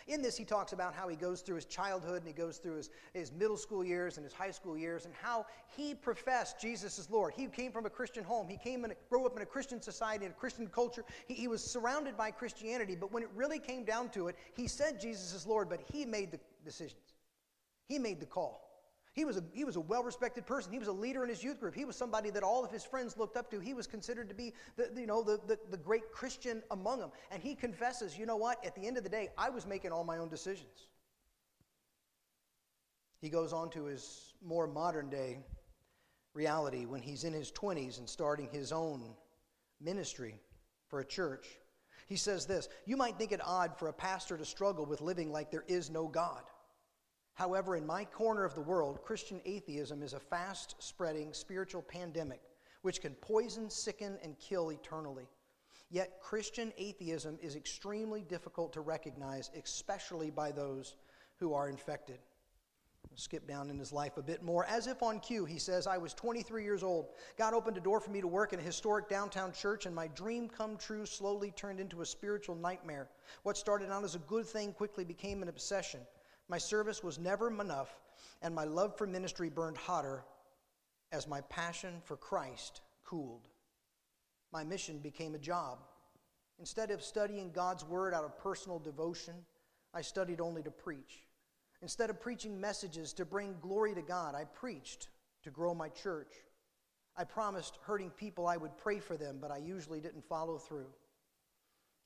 In 0.07 0.23
this, 0.23 0.37
he 0.37 0.45
talks 0.45 0.73
about 0.73 0.95
how 0.95 1.09
he 1.09 1.17
goes 1.17 1.43
through 1.43 1.57
his 1.57 1.65
childhood 1.65 2.19
and 2.19 2.27
he 2.27 2.33
goes 2.33 2.59
through 2.59 2.77
his, 2.77 2.91
his 3.13 3.33
middle 3.33 3.57
school 3.57 3.85
years 3.85 4.17
and 4.17 4.25
his 4.25 4.33
high 4.33 4.51
school 4.51 4.77
years 4.77 5.05
and 5.05 5.15
how 5.15 5.45
he 5.77 5.95
professed 5.95 6.61
Jesus 6.61 6.99
as 6.99 7.11
Lord. 7.11 7.35
He 7.35 7.47
came 7.47 7.73
from 7.73 7.85
a 7.85 7.91
Christian 7.91 8.25
home. 8.25 8.49
He 8.49 8.57
came 8.57 8.85
and 8.85 8.95
grew 9.11 9.27
up 9.27 9.37
in 9.37 9.43
a 9.43 9.47
Christian 9.47 9.83
society, 9.83 10.25
in 10.25 10.31
a 10.31 10.35
Christian 10.35 10.67
culture. 10.69 11.05
He, 11.27 11.35
he 11.35 11.49
was 11.49 11.63
surrounded 11.63 12.17
by 12.17 12.31
Christianity, 12.31 12.97
but 12.97 13.13
when 13.13 13.23
it 13.23 13.29
really 13.35 13.59
came 13.59 13.85
down 13.85 14.09
to 14.11 14.29
it, 14.29 14.37
he 14.55 14.67
said 14.67 15.01
Jesus 15.01 15.35
is 15.35 15.47
Lord, 15.47 15.69
but 15.69 15.81
he 15.93 16.05
made 16.05 16.31
the 16.31 16.41
decisions. 16.65 17.15
He 17.87 17.99
made 17.99 18.21
the 18.21 18.27
call. 18.27 18.68
He 19.19 19.25
was 19.25 19.37
a, 19.37 19.43
he 19.53 19.65
was 19.65 19.75
a 19.75 19.81
well 19.81 20.05
respected 20.05 20.47
person. 20.47 20.73
He 20.73 20.79
was 20.79 20.87
a 20.87 20.93
leader 20.93 21.25
in 21.25 21.29
his 21.29 21.43
youth 21.43 21.59
group. 21.59 21.75
He 21.75 21.85
was 21.85 21.97
somebody 21.97 22.31
that 22.31 22.45
all 22.45 22.65
of 22.65 22.71
his 22.71 22.85
friends 22.85 23.17
looked 23.17 23.37
up 23.37 23.51
to. 23.51 23.59
He 23.59 23.75
was 23.75 23.85
considered 23.85 24.29
to 24.29 24.35
be 24.35 24.55
the, 24.77 24.93
you 24.95 25.09
know, 25.09 25.25
the, 25.25 25.41
the, 25.45 25.59
the 25.73 25.77
great 25.77 26.13
Christian 26.13 26.63
among 26.71 27.01
them. 27.01 27.11
And 27.33 27.43
he 27.43 27.57
confesses, 27.57 28.17
you 28.17 28.27
know 28.27 28.37
what? 28.37 28.65
At 28.65 28.77
the 28.77 28.87
end 28.87 28.97
of 28.97 29.03
the 29.03 29.09
day, 29.09 29.31
I 29.37 29.51
was 29.51 29.67
making 29.67 29.91
all 29.91 30.05
my 30.05 30.19
own 30.19 30.29
decisions. 30.29 30.87
He 33.21 33.29
goes 33.29 33.53
on 33.53 33.71
to 33.71 33.87
his 33.87 34.35
more 34.41 34.69
modern 34.69 35.11
day 35.11 35.41
reality 36.33 36.87
when 36.87 37.03
he's 37.03 37.25
in 37.25 37.33
his 37.33 37.51
20s 37.51 37.99
and 37.99 38.09
starting 38.09 38.49
his 38.53 38.71
own 38.71 39.03
ministry 39.81 40.37
for 40.87 41.01
a 41.01 41.05
church. 41.05 41.59
He 42.07 42.15
says 42.15 42.47
this 42.47 42.69
You 42.87 42.97
might 42.97 43.19
think 43.19 43.33
it 43.33 43.41
odd 43.45 43.77
for 43.81 43.89
a 43.89 43.93
pastor 43.93 44.39
to 44.39 44.45
struggle 44.45 44.87
with 44.87 45.01
living 45.01 45.33
like 45.33 45.51
there 45.51 45.65
is 45.67 45.91
no 45.91 46.07
God. 46.07 46.45
However, 47.39 47.77
in 47.77 47.87
my 47.87 48.05
corner 48.05 48.45
of 48.45 48.57
the 48.57 48.61
world, 48.61 49.01
Christian 49.05 49.41
atheism 49.45 50.03
is 50.03 50.13
a 50.13 50.19
fast 50.19 50.75
spreading 50.81 51.33
spiritual 51.33 51.83
pandemic 51.83 52.41
which 52.83 53.01
can 53.01 53.15
poison, 53.15 53.71
sicken, 53.71 54.19
and 54.25 54.37
kill 54.41 54.73
eternally. 54.73 55.29
Yet, 55.89 56.21
Christian 56.21 56.73
atheism 56.77 57.39
is 57.41 57.55
extremely 57.55 58.23
difficult 58.23 58.73
to 58.73 58.81
recognize, 58.81 59.53
especially 59.57 60.31
by 60.31 60.51
those 60.51 60.97
who 61.37 61.55
are 61.55 61.69
infected. 61.69 62.19
skip 63.15 63.47
down 63.47 63.71
in 63.71 63.79
his 63.79 63.93
life 63.93 64.17
a 64.17 64.23
bit 64.23 64.43
more. 64.43 64.65
As 64.67 64.89
if 64.89 65.01
on 65.01 65.21
cue, 65.21 65.45
he 65.45 65.61
says, 65.61 65.87
I 65.87 65.97
was 65.97 66.15
23 66.15 66.65
years 66.65 66.83
old. 66.83 67.11
God 67.37 67.55
opened 67.55 67.77
a 67.77 67.81
door 67.81 68.01
for 68.01 68.11
me 68.11 68.21
to 68.21 68.27
work 68.27 68.53
in 68.53 68.59
a 68.59 68.63
historic 68.63 69.09
downtown 69.09 69.53
church, 69.53 69.87
and 69.87 69.95
my 69.95 70.09
dream 70.09 70.49
come 70.49 70.77
true 70.77 71.07
slowly 71.07 71.53
turned 71.53 71.79
into 71.79 72.03
a 72.03 72.07
spiritual 72.07 72.57
nightmare. 72.57 73.09
What 73.45 73.57
started 73.57 73.93
out 73.93 74.03
as 74.03 74.17
a 74.17 74.21
good 74.21 74.47
thing 74.47 74.73
quickly 74.73 75.05
became 75.05 75.43
an 75.43 75.49
obsession. 75.49 76.01
My 76.49 76.59
service 76.59 77.05
was 77.05 77.19
never 77.19 77.49
enough, 77.49 77.95
and 78.41 78.55
my 78.55 78.65
love 78.65 78.97
for 78.97 79.07
ministry 79.07 79.51
burned 79.51 79.77
hotter 79.77 80.25
as 81.13 81.29
my 81.29 81.41
passion 81.43 81.95
for 82.05 82.17
Christ 82.17 82.81
cooled. 83.05 83.49
My 84.53 84.65
mission 84.65 84.99
became 84.99 85.35
a 85.35 85.39
job. 85.39 85.79
Instead 86.59 86.91
of 86.91 87.03
studying 87.03 87.53
God's 87.53 87.85
word 87.85 88.15
out 88.15 88.25
of 88.25 88.39
personal 88.39 88.79
devotion, 88.79 89.35
I 89.95 90.03
studied 90.03 90.41
only 90.41 90.63
to 90.63 90.71
preach. 90.71 91.27
Instead 91.83 92.11
of 92.11 92.21
preaching 92.21 92.61
messages 92.61 93.13
to 93.15 93.25
bring 93.25 93.55
glory 93.61 93.95
to 93.95 94.03
God, 94.03 94.35
I 94.35 94.45
preached 94.45 95.09
to 95.45 95.51
grow 95.51 95.75
my 95.75 95.89
church. 95.89 96.33
I 97.17 97.25
promised 97.25 97.79
hurting 97.83 98.11
people 98.11 98.47
I 98.47 98.57
would 98.57 98.77
pray 98.77 98.99
for 98.99 99.17
them, 99.17 99.39
but 99.41 99.51
I 99.51 99.59
usually 99.59 100.01
didn't 100.01 100.29
follow 100.29 100.59
through. 100.59 100.89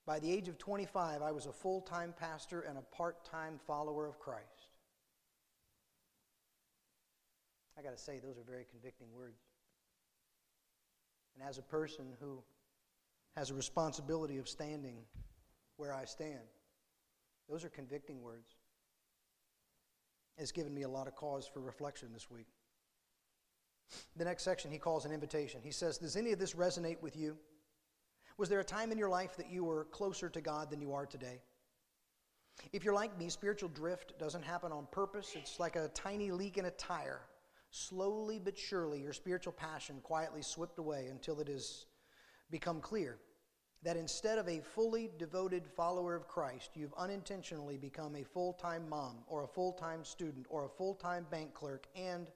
By 0.06 0.18
the 0.18 0.30
age 0.30 0.49
of 0.49 0.59
25, 0.59 1.23
I 1.23 1.30
was 1.30 1.47
a 1.47 1.52
full 1.52 1.80
time 1.80 2.14
pastor 2.18 2.62
and 2.62 2.76
a 2.76 2.82
part 2.82 3.25
time 3.25 3.61
follower 3.66 4.06
of 4.06 4.18
Christ. 4.18 4.68
I 7.78 7.82
got 7.82 7.97
to 7.97 8.02
say, 8.02 8.18
those 8.18 8.38
are 8.38 8.44
very 8.44 8.66
convicting 8.71 9.09
words. 9.14 9.40
And 11.35 11.49
as 11.49 11.59
a 11.59 11.62
person 11.62 12.06
who 12.21 12.42
has 13.37 13.50
a 13.50 13.54
responsibility 13.54 14.38
of 14.38 14.49
standing 14.49 14.99
where 15.76 15.94
I 15.94 16.04
stand, 16.04 16.40
those 17.49 17.64
are 17.64 17.71
convicting 17.71 18.21
words. 18.21 18.56
It's 20.37 20.52
given 20.52 20.75
me 20.75 20.82
a 20.82 20.88
lot 20.88 21.06
of 21.06 21.14
cause 21.14 21.47
for 21.47 21.61
reflection 21.61 22.09
this 22.12 22.30
week. 22.30 22.49
The 24.16 24.25
next 24.25 24.42
section 24.42 24.71
he 24.71 24.78
calls 24.78 25.04
an 25.04 25.12
invitation. 25.12 25.61
He 25.62 25.71
says, 25.71 25.99
Does 25.99 26.16
any 26.16 26.32
of 26.32 26.38
this 26.38 26.54
resonate 26.54 27.00
with 27.02 27.16
you? 27.16 27.37
Was 28.38 28.48
there 28.48 28.60
a 28.60 28.64
time 28.64 28.92
in 28.92 28.98
your 28.98 29.08
life 29.08 29.36
that 29.36 29.50
you 29.50 29.64
were 29.64 29.84
closer 29.86 30.28
to 30.28 30.40
God 30.40 30.70
than 30.70 30.80
you 30.80 30.92
are 30.92 31.06
today? 31.06 31.40
If 32.72 32.84
you're 32.84 32.94
like 32.94 33.18
me, 33.18 33.28
spiritual 33.28 33.68
drift 33.70 34.18
doesn't 34.18 34.44
happen 34.44 34.72
on 34.72 34.86
purpose. 34.90 35.32
It's 35.36 35.58
like 35.58 35.76
a 35.76 35.88
tiny 35.88 36.30
leak 36.30 36.58
in 36.58 36.66
a 36.66 36.70
tire. 36.70 37.22
Slowly 37.70 38.38
but 38.38 38.56
surely, 38.58 39.00
your 39.00 39.12
spiritual 39.14 39.52
passion 39.52 40.00
quietly 40.02 40.42
swept 40.42 40.78
away 40.78 41.08
until 41.10 41.40
it 41.40 41.48
has 41.48 41.86
become 42.50 42.80
clear 42.80 43.18
that 43.82 43.96
instead 43.96 44.38
of 44.38 44.48
a 44.48 44.60
fully 44.60 45.10
devoted 45.18 45.66
follower 45.66 46.14
of 46.14 46.28
Christ, 46.28 46.70
you've 46.74 46.94
unintentionally 46.96 47.78
become 47.78 48.14
a 48.14 48.24
full 48.24 48.52
time 48.52 48.88
mom, 48.88 49.25
or 49.26 49.45
a 49.45 49.49
full 49.49 49.73
time 49.73 50.04
student, 50.04 50.47
or 50.50 50.66
a 50.66 50.68
full 50.68 50.95
time 50.95 51.26
bank 51.30 51.54
clerk, 51.54 51.86
and 51.97 52.28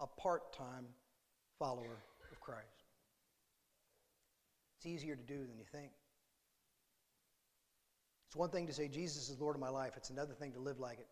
a 0.00 0.06
part 0.06 0.52
time 0.52 0.86
follower. 1.58 2.04
It's 4.80 4.86
easier 4.86 5.14
to 5.14 5.22
do 5.22 5.36
than 5.46 5.58
you 5.58 5.64
think. 5.70 5.90
It's 8.28 8.36
one 8.36 8.48
thing 8.48 8.66
to 8.66 8.72
say, 8.72 8.88
Jesus 8.88 9.28
is 9.28 9.38
Lord 9.38 9.54
of 9.54 9.60
my 9.60 9.68
life, 9.68 9.92
it's 9.98 10.08
another 10.08 10.32
thing 10.32 10.52
to 10.52 10.58
live 10.58 10.80
like 10.80 10.98
it. 10.98 11.08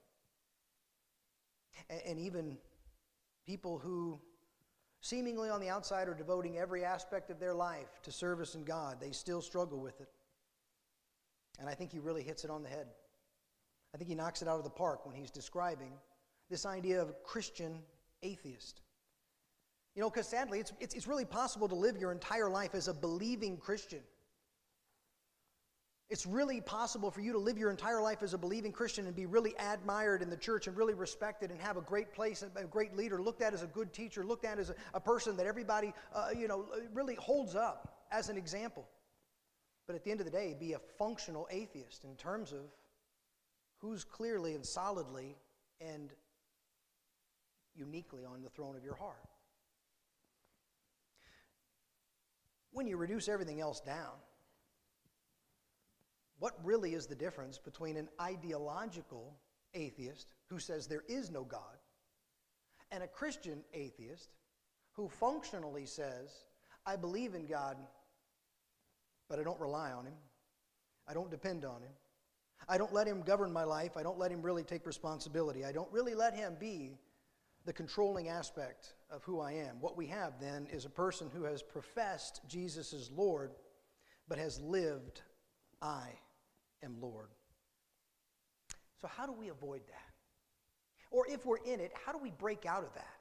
And, 1.91 2.01
and 2.07 2.19
even 2.19 2.57
people 3.47 3.79
who 3.79 4.19
seemingly 5.03 5.51
on 5.51 5.61
the 5.61 5.69
outside 5.69 6.09
are 6.09 6.15
devoting 6.15 6.57
every 6.57 6.83
aspect 6.83 7.29
of 7.29 7.39
their 7.39 7.53
life 7.53 8.01
to 8.05 8.11
service 8.11 8.55
in 8.55 8.65
God, 8.65 9.03
they 9.03 9.11
still 9.11 9.43
struggle 9.43 9.81
with 9.81 10.01
it. 10.01 10.09
And 11.61 11.69
I 11.69 11.75
think 11.75 11.93
he 11.93 11.99
really 11.99 12.23
hits 12.23 12.45
it 12.45 12.51
on 12.51 12.63
the 12.63 12.71
head. 12.71 12.87
I 13.95 13.99
think 13.99 14.09
he 14.09 14.15
knocks 14.15 14.41
it 14.41 14.49
out 14.49 14.57
of 14.57 14.65
the 14.65 14.71
park 14.71 15.05
when 15.05 15.15
he's 15.15 15.31
describing 15.31 15.93
this 16.49 16.65
idea 16.65 17.03
of 17.03 17.23
Christian 17.23 17.83
atheist. 18.23 18.81
You 19.99 20.05
know, 20.05 20.11
because 20.11 20.29
sadly, 20.29 20.61
it's, 20.61 20.73
it's, 20.79 20.95
it's 20.95 21.09
really 21.09 21.25
possible 21.25 21.67
to 21.67 21.75
live 21.75 21.97
your 21.97 22.13
entire 22.13 22.49
life 22.49 22.77
as 22.77 22.87
a 22.87 22.95
believing 22.95 23.57
Christian. 23.57 23.99
It's 26.09 26.25
really 26.25 26.61
possible 26.61 27.11
for 27.11 27.21
you 27.21 27.33
to 27.33 27.39
live 27.39 27.59
your 27.59 27.69
entire 27.69 28.01
life 28.01 28.23
as 28.23 28.33
a 28.33 28.39
believing 28.39 28.71
Christian 28.71 29.09
and 29.09 29.17
be 29.17 29.27
really 29.27 29.57
admired 29.59 30.23
in 30.23 30.31
the 30.31 30.37
church 30.37 30.69
and 30.69 30.77
really 30.77 30.95
respected 30.95 31.51
and 31.51 31.61
have 31.61 31.77
a 31.77 31.81
great 31.81 32.13
place, 32.13 32.45
a 32.45 32.65
great 32.67 32.97
leader, 32.97 33.21
looked 33.21 33.43
at 33.43 33.53
as 33.53 33.65
a 33.65 33.67
good 33.67 33.93
teacher, 33.93 34.25
looked 34.25 34.45
at 34.45 34.61
as 34.61 34.71
a, 34.71 34.77
a 34.95 35.01
person 35.01 35.37
that 35.37 35.47
everybody, 35.47 35.93
uh, 36.15 36.29
you 36.33 36.47
know, 36.47 36.67
really 36.95 37.17
holds 37.17 37.57
up 37.57 38.05
as 38.13 38.29
an 38.29 38.37
example. 38.37 38.87
But 39.89 39.97
at 39.97 40.05
the 40.05 40.13
end 40.13 40.21
of 40.21 40.27
the 40.27 40.33
day, 40.33 40.55
be 40.57 40.75
a 40.75 40.81
functional 40.97 41.49
atheist 41.51 42.05
in 42.05 42.15
terms 42.15 42.53
of 42.53 42.71
who's 43.79 44.05
clearly 44.05 44.55
and 44.55 44.65
solidly 44.65 45.35
and 45.81 46.13
uniquely 47.75 48.25
on 48.25 48.45
the 48.45 48.51
throne 48.51 48.77
of 48.77 48.85
your 48.85 48.95
heart. 48.95 49.19
When 52.79 52.87
you 52.87 52.97
reduce 52.97 53.29
everything 53.29 53.61
else 53.61 53.81
down, 53.81 54.15
what 56.39 56.55
really 56.63 56.95
is 56.95 57.09
the 57.09 57.15
difference 57.17 57.59
between 57.59 57.97
an 57.97 58.09
ideological 58.21 59.35
atheist 59.75 60.29
who 60.47 60.61
says 60.61 60.87
there 60.87 61.03
is 61.09 61.29
no 61.29 61.43
God 61.43 61.77
and 62.93 63.03
a 63.03 63.09
Christian 63.09 63.65
atheist 63.75 64.29
who 64.93 65.09
functionally 65.09 65.87
says, 65.87 66.31
I 66.87 66.95
believe 66.95 67.35
in 67.35 67.47
God, 67.47 67.77
but 69.29 69.41
I 69.41 69.43
don't 69.43 69.59
rely 69.59 69.91
on 69.91 70.07
Him, 70.07 70.15
I 71.09 71.15
don't 71.15 71.33
depend 71.33 71.65
on 71.65 71.83
Him, 71.83 71.91
I 72.69 72.79
don't 72.79 72.95
let 72.95 73.09
Him 73.09 73.23
govern 73.23 73.53
my 73.53 73.65
life, 73.65 73.97
I 73.97 74.05
don't 74.05 74.21
let 74.21 74.31
Him 74.31 74.41
really 74.41 74.63
take 74.63 74.87
responsibility, 74.87 75.65
I 75.65 75.73
don't 75.73 75.91
really 75.91 76.15
let 76.15 76.33
Him 76.33 76.55
be 76.61 76.93
the 77.69 77.73
controlling 77.75 78.29
aspect 78.29 78.95
of 79.11 79.23
who 79.25 79.41
I 79.41 79.53
am. 79.53 79.79
What 79.79 79.95
we 79.95 80.07
have 80.07 80.41
then 80.41 80.67
is 80.73 80.87
a 80.87 80.89
person 80.89 81.29
who 81.35 81.45
has 81.45 81.63
professed 81.63 82.41
Jesus 82.49 82.95
as 82.95 83.11
Lord, 83.11 83.51
but 84.27 84.39
has 84.39 84.59
lived, 84.59 85.21
I 85.83 86.09
am 86.83 86.99
Lord. 86.99 87.29
So, 89.03 89.07
how 89.07 89.27
do 89.27 89.35
we 89.35 89.49
avoid 89.49 89.83
that? 89.87 90.15
Or 91.11 91.27
if 91.29 91.45
we're 91.45 91.63
in 91.67 91.79
it, 91.79 91.93
how 92.07 92.11
do 92.11 92.19
we 92.19 92.31
break 92.31 92.65
out 92.65 92.85
of 92.85 92.95
that? 92.95 93.19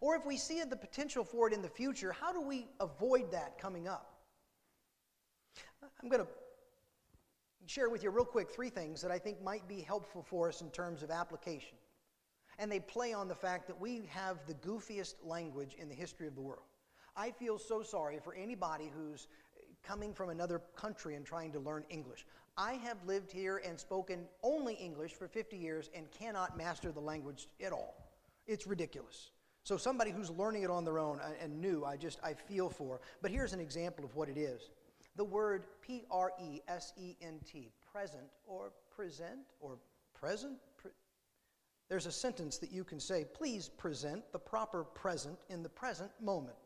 Or 0.00 0.14
if 0.14 0.24
we 0.24 0.36
see 0.36 0.62
the 0.62 0.76
potential 0.76 1.24
for 1.24 1.48
it 1.48 1.52
in 1.52 1.60
the 1.60 1.68
future, 1.68 2.12
how 2.12 2.32
do 2.32 2.40
we 2.40 2.68
avoid 2.78 3.32
that 3.32 3.58
coming 3.58 3.88
up? 3.88 4.20
I'm 6.00 6.08
going 6.08 6.22
to 6.22 6.28
share 7.66 7.90
with 7.90 8.04
you 8.04 8.10
real 8.10 8.24
quick 8.24 8.52
three 8.52 8.70
things 8.70 9.02
that 9.02 9.10
I 9.10 9.18
think 9.18 9.42
might 9.42 9.66
be 9.66 9.80
helpful 9.80 10.22
for 10.22 10.48
us 10.48 10.60
in 10.60 10.70
terms 10.70 11.02
of 11.02 11.10
application 11.10 11.76
and 12.58 12.70
they 12.70 12.80
play 12.80 13.12
on 13.12 13.28
the 13.28 13.34
fact 13.34 13.66
that 13.66 13.80
we 13.80 14.08
have 14.10 14.38
the 14.46 14.54
goofiest 14.54 15.14
language 15.24 15.76
in 15.78 15.88
the 15.88 15.94
history 15.94 16.26
of 16.26 16.34
the 16.34 16.40
world. 16.40 16.64
I 17.16 17.30
feel 17.30 17.58
so 17.58 17.82
sorry 17.82 18.18
for 18.22 18.34
anybody 18.34 18.90
who's 18.94 19.28
coming 19.82 20.12
from 20.12 20.30
another 20.30 20.60
country 20.76 21.14
and 21.14 21.24
trying 21.24 21.52
to 21.52 21.58
learn 21.58 21.84
English. 21.90 22.26
I 22.56 22.74
have 22.74 22.98
lived 23.04 23.30
here 23.32 23.60
and 23.66 23.78
spoken 23.78 24.26
only 24.42 24.74
English 24.74 25.12
for 25.12 25.28
50 25.28 25.56
years 25.56 25.90
and 25.94 26.10
cannot 26.10 26.56
master 26.56 26.92
the 26.92 27.00
language 27.00 27.48
at 27.64 27.72
all. 27.72 27.94
It's 28.46 28.66
ridiculous. 28.66 29.30
So 29.64 29.76
somebody 29.76 30.10
who's 30.10 30.30
learning 30.30 30.62
it 30.62 30.70
on 30.70 30.84
their 30.84 30.98
own 30.98 31.20
uh, 31.20 31.30
and 31.42 31.60
new, 31.60 31.84
I 31.84 31.96
just 31.96 32.18
I 32.22 32.34
feel 32.34 32.68
for. 32.68 33.00
But 33.22 33.30
here's 33.30 33.54
an 33.54 33.60
example 33.60 34.04
of 34.04 34.14
what 34.14 34.28
it 34.28 34.36
is. 34.36 34.70
The 35.16 35.24
word 35.24 35.64
P 35.80 36.04
R 36.10 36.32
E 36.40 36.60
S 36.68 36.92
E 36.98 37.16
N 37.22 37.40
T, 37.50 37.70
present 37.90 38.24
or 38.46 38.72
present 38.94 39.38
or 39.60 39.78
present 40.12 40.58
there's 41.88 42.06
a 42.06 42.12
sentence 42.12 42.58
that 42.58 42.72
you 42.72 42.84
can 42.84 42.98
say, 42.98 43.24
please 43.34 43.68
present 43.68 44.24
the 44.32 44.38
proper 44.38 44.84
present 44.84 45.38
in 45.48 45.62
the 45.62 45.68
present 45.68 46.10
moment. 46.20 46.56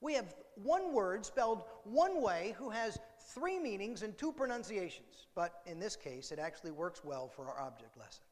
We 0.00 0.14
have 0.14 0.34
one 0.56 0.92
word 0.92 1.24
spelled 1.24 1.64
one 1.84 2.22
way 2.22 2.54
who 2.58 2.70
has 2.70 2.98
three 3.34 3.58
meanings 3.58 4.02
and 4.02 4.16
two 4.16 4.32
pronunciations, 4.32 5.26
but 5.34 5.62
in 5.66 5.78
this 5.78 5.96
case, 5.96 6.30
it 6.30 6.38
actually 6.38 6.72
works 6.72 7.02
well 7.04 7.28
for 7.28 7.46
our 7.46 7.60
object 7.60 7.96
lesson. 7.96 8.24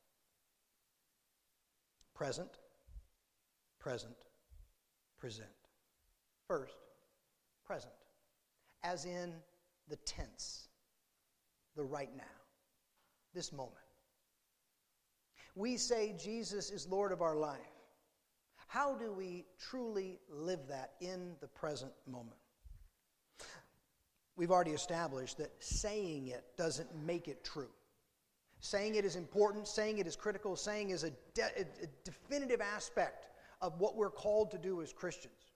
Present 2.14 2.58
present, 3.82 4.14
present. 5.18 5.48
First, 6.46 6.76
present, 7.66 7.92
as 8.84 9.04
in 9.06 9.32
the 9.88 9.96
tense, 9.96 10.68
the 11.74 11.82
right 11.82 12.14
now, 12.16 12.22
this 13.34 13.52
moment. 13.52 13.81
We 15.54 15.76
say 15.76 16.14
Jesus 16.18 16.70
is 16.70 16.88
Lord 16.88 17.12
of 17.12 17.22
our 17.22 17.36
life. 17.36 17.60
How 18.66 18.94
do 18.94 19.12
we 19.12 19.44
truly 19.58 20.18
live 20.30 20.60
that 20.68 20.92
in 21.00 21.34
the 21.40 21.48
present 21.48 21.92
moment? 22.06 22.38
We've 24.34 24.50
already 24.50 24.70
established 24.70 25.36
that 25.38 25.52
saying 25.60 26.28
it 26.28 26.44
doesn't 26.56 26.88
make 27.04 27.28
it 27.28 27.44
true. 27.44 27.68
Saying 28.60 28.94
it 28.94 29.04
is 29.04 29.16
important, 29.16 29.68
saying 29.68 29.98
it 29.98 30.06
is 30.06 30.16
critical, 30.16 30.56
saying 30.56 30.90
is 30.90 31.04
a, 31.04 31.10
de- 31.34 31.60
a 31.60 31.86
definitive 32.04 32.60
aspect 32.60 33.26
of 33.60 33.78
what 33.78 33.96
we're 33.96 34.10
called 34.10 34.50
to 34.52 34.58
do 34.58 34.80
as 34.80 34.92
Christians. 34.92 35.52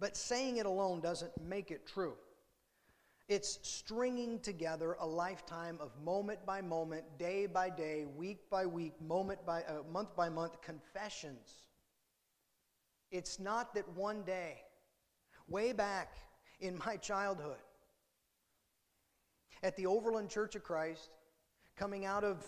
But 0.00 0.16
saying 0.16 0.56
it 0.56 0.66
alone 0.66 1.00
doesn't 1.00 1.32
make 1.42 1.70
it 1.70 1.86
true. 1.86 2.14
It's 3.28 3.58
stringing 3.62 4.38
together 4.38 4.96
a 5.00 5.06
lifetime 5.06 5.78
of 5.80 5.90
moment 6.04 6.46
by 6.46 6.60
moment, 6.60 7.02
day 7.18 7.46
by 7.46 7.70
day, 7.70 8.04
week 8.16 8.48
by 8.50 8.66
week, 8.66 8.94
moment 9.00 9.44
by 9.44 9.62
uh, 9.62 9.82
month 9.92 10.14
by 10.14 10.28
month 10.28 10.62
confessions. 10.62 11.64
It's 13.10 13.40
not 13.40 13.74
that 13.74 13.88
one 13.96 14.22
day, 14.22 14.58
way 15.48 15.72
back 15.72 16.14
in 16.60 16.78
my 16.86 16.96
childhood, 16.96 17.58
at 19.64 19.76
the 19.76 19.86
Overland 19.86 20.30
Church 20.30 20.54
of 20.54 20.62
Christ, 20.62 21.10
coming 21.76 22.04
out 22.04 22.22
of 22.22 22.44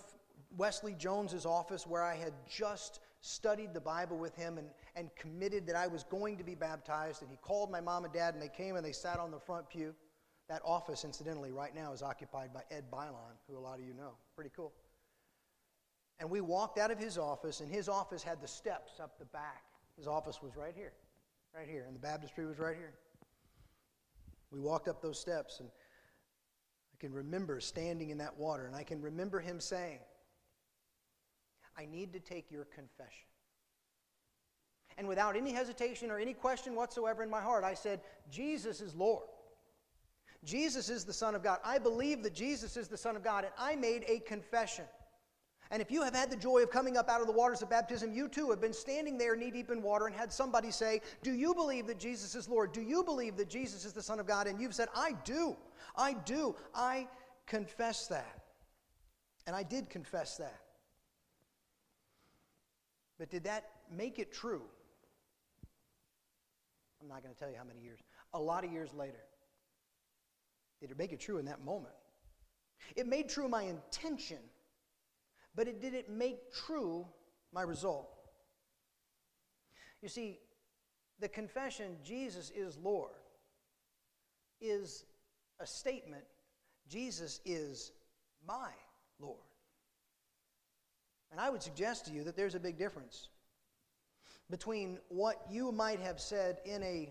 Wesley 0.57 0.95
Jones's 0.97 1.45
office 1.45 1.88
where 1.88 2.05
I 2.05 2.14
had 2.14 2.33
just 2.49 3.01
studied 3.21 3.75
the 3.75 3.81
Bible 3.81 4.17
with 4.17 4.37
him 4.37 4.59
and, 4.59 4.69
and 4.95 5.11
committed 5.17 5.67
that 5.67 5.75
I 5.75 5.88
was 5.88 6.05
going 6.05 6.37
to 6.37 6.45
be 6.45 6.55
baptized. 6.55 7.23
And 7.23 7.31
he 7.33 7.37
called 7.38 7.69
my 7.69 7.81
mom 7.81 8.05
and 8.05 8.14
dad, 8.14 8.35
and 8.35 8.43
they 8.43 8.49
came 8.49 8.77
and 8.77 8.87
they 8.87 8.93
sat 8.93 9.19
on 9.19 9.33
the 9.33 9.41
front 9.41 9.69
pew. 9.69 9.93
That 10.49 10.63
office, 10.65 11.05
incidentally, 11.05 11.53
right 11.53 11.75
now 11.75 11.93
is 11.93 12.03
occupied 12.03 12.55
by 12.55 12.63
Ed 12.71 12.85
Bylon, 12.91 13.37
who 13.47 13.59
a 13.59 13.61
lot 13.61 13.79
of 13.79 13.85
you 13.85 13.93
know. 13.93 14.13
Pretty 14.35 14.51
cool. 14.57 14.73
And 16.21 16.31
we 16.31 16.41
walked 16.41 16.79
out 16.79 16.91
of 16.91 16.99
his 16.99 17.19
office, 17.19 17.61
and 17.61 17.71
his 17.71 17.89
office 17.89 18.23
had 18.23 18.41
the 18.41 18.49
steps 18.49 18.99
up 19.01 19.19
the 19.19 19.27
back. 19.27 19.65
His 19.97 20.07
office 20.07 20.43
was 20.43 20.57
right 20.57 20.75
here, 20.75 20.93
right 21.55 21.69
here, 21.69 21.85
and 21.87 21.95
the 21.95 22.01
baptistry 22.01 22.47
was 22.47 22.59
right 22.59 22.77
here. 22.77 22.95
We 24.51 24.59
walked 24.59 24.89
up 24.89 25.03
those 25.03 25.21
steps, 25.21 25.61
and 25.61 25.69
I 25.69 26.97
can 26.99 27.13
remember 27.13 27.61
standing 27.61 28.11
in 28.11 28.19
that 28.19 28.39
water, 28.39 28.67
and 28.67 28.75
I 28.75 28.85
can 28.85 29.03
remember 29.03 29.41
him 29.41 29.61
saying, 29.61 29.99
I 31.77 31.85
need 31.85 32.13
to 32.15 32.21
take 32.21 32.51
your 32.51 32.65
confession. 32.65 33.27
And 34.97 35.07
without 35.07 35.37
any 35.37 35.53
hesitation 35.53 36.11
or 36.11 36.19
any 36.19 36.33
question 36.33 36.75
whatsoever 36.75 37.23
in 37.23 37.31
my 37.31 37.41
heart, 37.41 37.63
I 37.63 37.75
said, 37.75 38.01
Jesus 38.31 38.81
is 38.81 38.95
Lord. 38.97 39.29
Jesus 40.49 40.89
is 40.89 41.05
the 41.05 41.13
Son 41.13 41.35
of 41.35 41.43
God. 41.43 41.59
I 41.63 41.77
believe 41.77 42.23
that 42.23 42.33
Jesus 42.33 42.79
is 42.79 42.89
the 42.89 42.97
Son 42.97 43.17
of 43.17 43.23
God, 43.23 43.45
and 43.45 43.53
I 43.59 43.77
made 43.77 44.05
a 44.09 44.21
confession. 44.21 44.87
And 45.71 45.83
if 45.83 45.91
you 45.91 46.03
have 46.03 46.15
had 46.15 46.31
the 46.31 46.37
joy 46.37 46.63
of 46.63 46.71
coming 46.71 46.97
up 46.97 47.11
out 47.11 47.21
of 47.21 47.27
the 47.27 47.35
waters 47.35 47.61
of 47.61 47.69
baptism, 47.69 48.15
you 48.15 48.29
too 48.29 48.49
have 48.49 48.59
been 48.59 48.73
standing 48.73 49.19
there 49.19 49.37
knee 49.37 49.51
deep 49.51 49.71
in 49.71 49.83
water 49.83 50.07
and 50.07 50.17
had 50.17 50.33
somebody 50.33 50.71
say, 50.71 51.03
Do 51.23 51.35
you 51.35 51.53
believe 51.53 51.87
that 51.89 51.99
Jesus 51.99 52.35
is 52.35 52.49
Lord? 52.49 52.73
Do 52.73 52.81
you 52.81 53.05
believe 53.05 53.37
that 53.37 53.51
Jesus 53.51 53.85
is 53.85 53.93
the 53.93 54.03
Son 54.03 54.19
of 54.19 54.27
God? 54.27 54.47
And 54.47 54.59
you've 54.59 54.75
said, 54.75 54.89
I 54.97 55.13
do. 55.23 55.55
I 55.95 56.15
do. 56.15 56.57
I 56.75 57.07
confess 57.47 58.07
that. 58.07 58.41
And 59.47 59.55
I 59.55 59.63
did 59.63 59.91
confess 59.91 60.39
that. 60.39 60.61
But 63.19 63.29
did 63.29 63.45
that 63.45 63.69
make 63.95 64.19
it 64.19 64.33
true? 64.33 64.63
I'm 67.03 67.09
not 67.09 67.23
going 67.23 67.35
to 67.35 67.39
tell 67.39 67.51
you 67.51 67.57
how 67.59 67.65
many 67.65 67.81
years. 67.81 67.99
A 68.33 68.41
lot 68.41 68.65
of 68.65 68.73
years 68.73 68.95
later. 68.95 69.28
Did 70.81 70.91
it 70.91 70.99
make 70.99 71.12
it 71.12 71.21
true 71.21 71.38
in 71.38 71.47
that 71.47 71.64
moment? 71.64 71.95
It 72.97 73.07
made 73.07 73.29
true 73.29 73.49
my 73.49 73.62
intention, 73.62 74.38
but 75.55 75.69
it 75.69 75.81
didn't 75.81 76.09
make 76.09 76.53
true 76.53 77.07
my 77.53 77.62
result. 77.62 78.09
You 80.03 80.09
see, 80.09 80.38
the 81.19 81.29
confession, 81.29 81.97
Jesus 82.05 82.51
is 82.51 82.79
Lord, 82.79 83.11
is 84.61 85.05
a 85.61 85.67
statement 85.67 86.25
Jesus 86.88 87.41
is 87.45 87.93
my 88.47 88.71
Lord. 89.21 89.37
And 91.31 91.41
I 91.41 91.51
would 91.51 91.62
suggest 91.62 92.07
to 92.07 92.12
you 92.12 92.25
that 92.25 92.37
there's 92.37 92.55
a 92.55 92.61
big 92.61 92.79
difference 92.79 93.29
between 94.49 94.99
what 95.09 95.43
you 95.51 95.71
might 95.71 96.01
have 96.01 96.19
said 96.19 96.59
in 96.64 96.83
a 96.83 97.11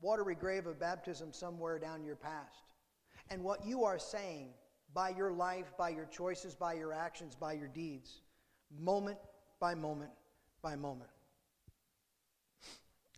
watery 0.00 0.36
grave 0.36 0.66
of 0.66 0.78
baptism 0.78 1.32
somewhere 1.32 1.78
down 1.78 2.04
your 2.04 2.14
past 2.14 2.69
and 3.30 3.42
what 3.42 3.64
you 3.64 3.84
are 3.84 3.98
saying 3.98 4.48
by 4.92 5.10
your 5.10 5.32
life, 5.32 5.72
by 5.78 5.88
your 5.90 6.06
choices, 6.06 6.54
by 6.54 6.74
your 6.74 6.92
actions, 6.92 7.34
by 7.34 7.52
your 7.52 7.68
deeds, 7.68 8.22
moment 8.78 9.18
by 9.60 9.74
moment 9.74 10.10
by 10.62 10.76
moment. 10.76 11.10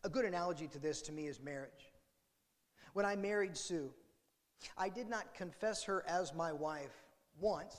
A 0.04 0.08
good 0.08 0.24
analogy 0.24 0.66
to 0.68 0.78
this 0.78 1.00
to 1.02 1.12
me 1.12 1.26
is 1.26 1.40
marriage. 1.40 1.92
When 2.92 3.06
I 3.06 3.16
married 3.16 3.56
Sue, 3.56 3.90
I 4.76 4.88
did 4.88 5.08
not 5.08 5.34
confess 5.34 5.84
her 5.84 6.04
as 6.06 6.34
my 6.34 6.52
wife 6.52 6.94
once 7.40 7.76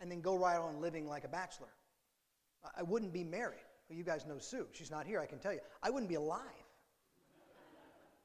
and 0.00 0.10
then 0.10 0.20
go 0.20 0.36
right 0.36 0.56
on 0.56 0.80
living 0.80 1.06
like 1.06 1.24
a 1.24 1.28
bachelor. 1.28 1.68
I 2.76 2.82
wouldn't 2.82 3.12
be 3.12 3.24
married. 3.24 3.64
Well, 3.88 3.98
you 3.98 4.04
guys 4.04 4.24
know 4.26 4.38
Sue. 4.38 4.66
She's 4.72 4.90
not 4.90 5.06
here, 5.06 5.20
I 5.20 5.26
can 5.26 5.38
tell 5.38 5.52
you. 5.52 5.60
I 5.82 5.90
wouldn't 5.90 6.08
be 6.08 6.14
alive. 6.14 6.40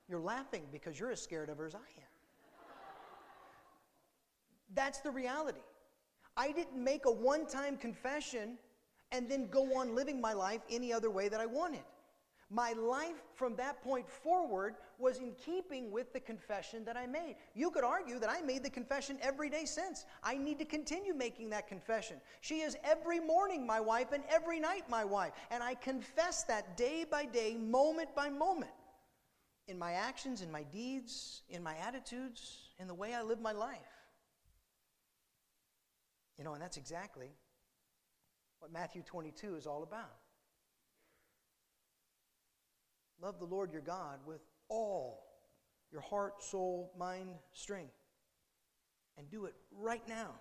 You're 0.07 0.21
laughing 0.21 0.63
because 0.71 0.99
you're 0.99 1.11
as 1.11 1.21
scared 1.21 1.49
of 1.49 1.57
her 1.57 1.67
as 1.67 1.75
I 1.75 1.77
am. 1.77 2.08
That's 4.73 4.99
the 4.99 5.11
reality. 5.11 5.61
I 6.37 6.51
didn't 6.51 6.81
make 6.81 7.05
a 7.05 7.11
one 7.11 7.45
time 7.45 7.77
confession 7.77 8.57
and 9.11 9.29
then 9.29 9.49
go 9.49 9.77
on 9.77 9.95
living 9.95 10.21
my 10.21 10.33
life 10.33 10.61
any 10.69 10.93
other 10.93 11.09
way 11.09 11.29
that 11.29 11.39
I 11.39 11.45
wanted. 11.45 11.83
My 12.51 12.73
life 12.73 13.21
from 13.35 13.55
that 13.57 13.83
point 13.83 14.09
forward 14.09 14.75
was 14.97 15.19
in 15.19 15.33
keeping 15.33 15.91
with 15.91 16.11
the 16.13 16.19
confession 16.19 16.83
that 16.85 16.97
I 16.97 17.05
made. 17.05 17.35
You 17.53 17.69
could 17.69 17.83
argue 17.83 18.17
that 18.17 18.29
I 18.29 18.41
made 18.41 18.63
the 18.63 18.71
confession 18.71 19.19
every 19.21 19.51
day 19.51 19.65
since. 19.65 20.05
I 20.23 20.35
need 20.35 20.57
to 20.57 20.65
continue 20.65 21.13
making 21.13 21.51
that 21.51 21.67
confession. 21.67 22.17
She 22.41 22.61
is 22.61 22.75
every 22.83 23.19
morning 23.19 23.67
my 23.67 23.79
wife 23.79 24.13
and 24.13 24.23
every 24.29 24.59
night 24.59 24.89
my 24.89 25.05
wife. 25.05 25.33
And 25.51 25.61
I 25.61 25.75
confess 25.75 26.43
that 26.45 26.75
day 26.75 27.05
by 27.09 27.25
day, 27.25 27.53
moment 27.55 28.15
by 28.15 28.29
moment, 28.29 28.71
in 29.67 29.77
my 29.77 29.93
actions, 29.93 30.41
in 30.41 30.51
my 30.51 30.63
deeds, 30.63 31.43
in 31.49 31.61
my 31.61 31.75
attitudes, 31.77 32.71
in 32.79 32.87
the 32.87 32.95
way 32.95 33.13
I 33.13 33.21
live 33.21 33.39
my 33.39 33.51
life. 33.51 33.98
You 36.39 36.45
know, 36.45 36.53
and 36.53 36.61
that's 36.63 36.77
exactly 36.77 37.27
what 38.59 38.71
Matthew 38.71 39.03
22 39.03 39.57
is 39.57 39.67
all 39.67 39.83
about. 39.83 40.15
Love 43.21 43.39
the 43.39 43.45
Lord 43.45 43.73
your 43.73 43.81
God 43.81 44.19
with 44.25 44.39
all 44.69 45.25
your 45.91 45.99
heart, 45.99 46.41
soul, 46.41 46.93
mind, 46.97 47.35
strength. 47.51 47.93
And 49.17 49.29
do 49.29 49.45
it 49.45 49.53
right 49.77 50.07
now. 50.07 50.31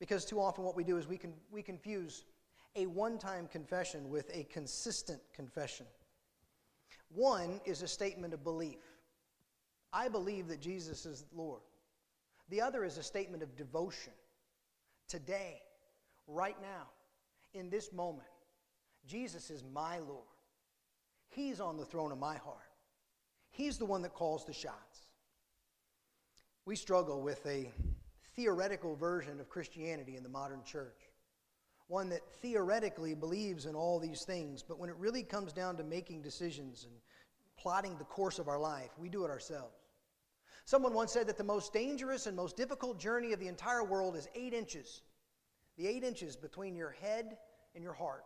Because 0.00 0.24
too 0.24 0.40
often 0.40 0.64
what 0.64 0.74
we 0.74 0.82
do 0.82 0.96
is 0.96 1.06
we, 1.06 1.16
can, 1.16 1.32
we 1.52 1.62
confuse 1.62 2.24
a 2.74 2.86
one 2.86 3.18
time 3.18 3.46
confession 3.46 4.10
with 4.10 4.28
a 4.34 4.42
consistent 4.44 5.20
confession. 5.32 5.86
One 7.08 7.60
is 7.64 7.82
a 7.82 7.88
statement 7.88 8.34
of 8.34 8.42
belief 8.42 8.78
I 9.92 10.08
believe 10.08 10.48
that 10.48 10.60
Jesus 10.60 11.06
is 11.06 11.24
Lord. 11.32 11.62
The 12.50 12.60
other 12.60 12.84
is 12.84 12.98
a 12.98 13.02
statement 13.02 13.42
of 13.44 13.56
devotion. 13.56 14.12
Today, 15.08 15.62
right 16.26 16.56
now, 16.60 16.88
in 17.54 17.70
this 17.70 17.92
moment, 17.92 18.26
Jesus 19.06 19.50
is 19.50 19.62
my 19.72 19.98
Lord. 19.98 20.24
He's 21.28 21.60
on 21.60 21.76
the 21.76 21.84
throne 21.84 22.12
of 22.12 22.18
my 22.18 22.36
heart. 22.36 22.58
He's 23.50 23.78
the 23.78 23.86
one 23.86 24.02
that 24.02 24.14
calls 24.14 24.44
the 24.44 24.52
shots. 24.52 25.06
We 26.64 26.76
struggle 26.76 27.22
with 27.22 27.44
a 27.46 27.72
theoretical 28.34 28.96
version 28.96 29.40
of 29.40 29.48
Christianity 29.48 30.16
in 30.16 30.22
the 30.22 30.28
modern 30.28 30.62
church, 30.64 31.00
one 31.86 32.08
that 32.08 32.28
theoretically 32.42 33.14
believes 33.14 33.66
in 33.66 33.76
all 33.76 34.00
these 34.00 34.24
things, 34.24 34.62
but 34.62 34.78
when 34.78 34.90
it 34.90 34.96
really 34.96 35.22
comes 35.22 35.52
down 35.52 35.76
to 35.76 35.84
making 35.84 36.22
decisions 36.22 36.84
and 36.84 36.92
plotting 37.56 37.96
the 37.96 38.04
course 38.04 38.38
of 38.38 38.48
our 38.48 38.58
life, 38.58 38.90
we 38.98 39.08
do 39.08 39.24
it 39.24 39.30
ourselves. 39.30 39.85
Someone 40.66 40.94
once 40.94 41.12
said 41.12 41.28
that 41.28 41.38
the 41.38 41.44
most 41.44 41.72
dangerous 41.72 42.26
and 42.26 42.36
most 42.36 42.56
difficult 42.56 42.98
journey 42.98 43.32
of 43.32 43.38
the 43.38 43.46
entire 43.46 43.84
world 43.84 44.16
is 44.16 44.28
eight 44.34 44.52
inches. 44.52 45.02
The 45.78 45.86
eight 45.86 46.02
inches 46.02 46.34
between 46.34 46.74
your 46.74 46.90
head 47.00 47.38
and 47.76 47.84
your 47.84 47.92
heart 47.92 48.24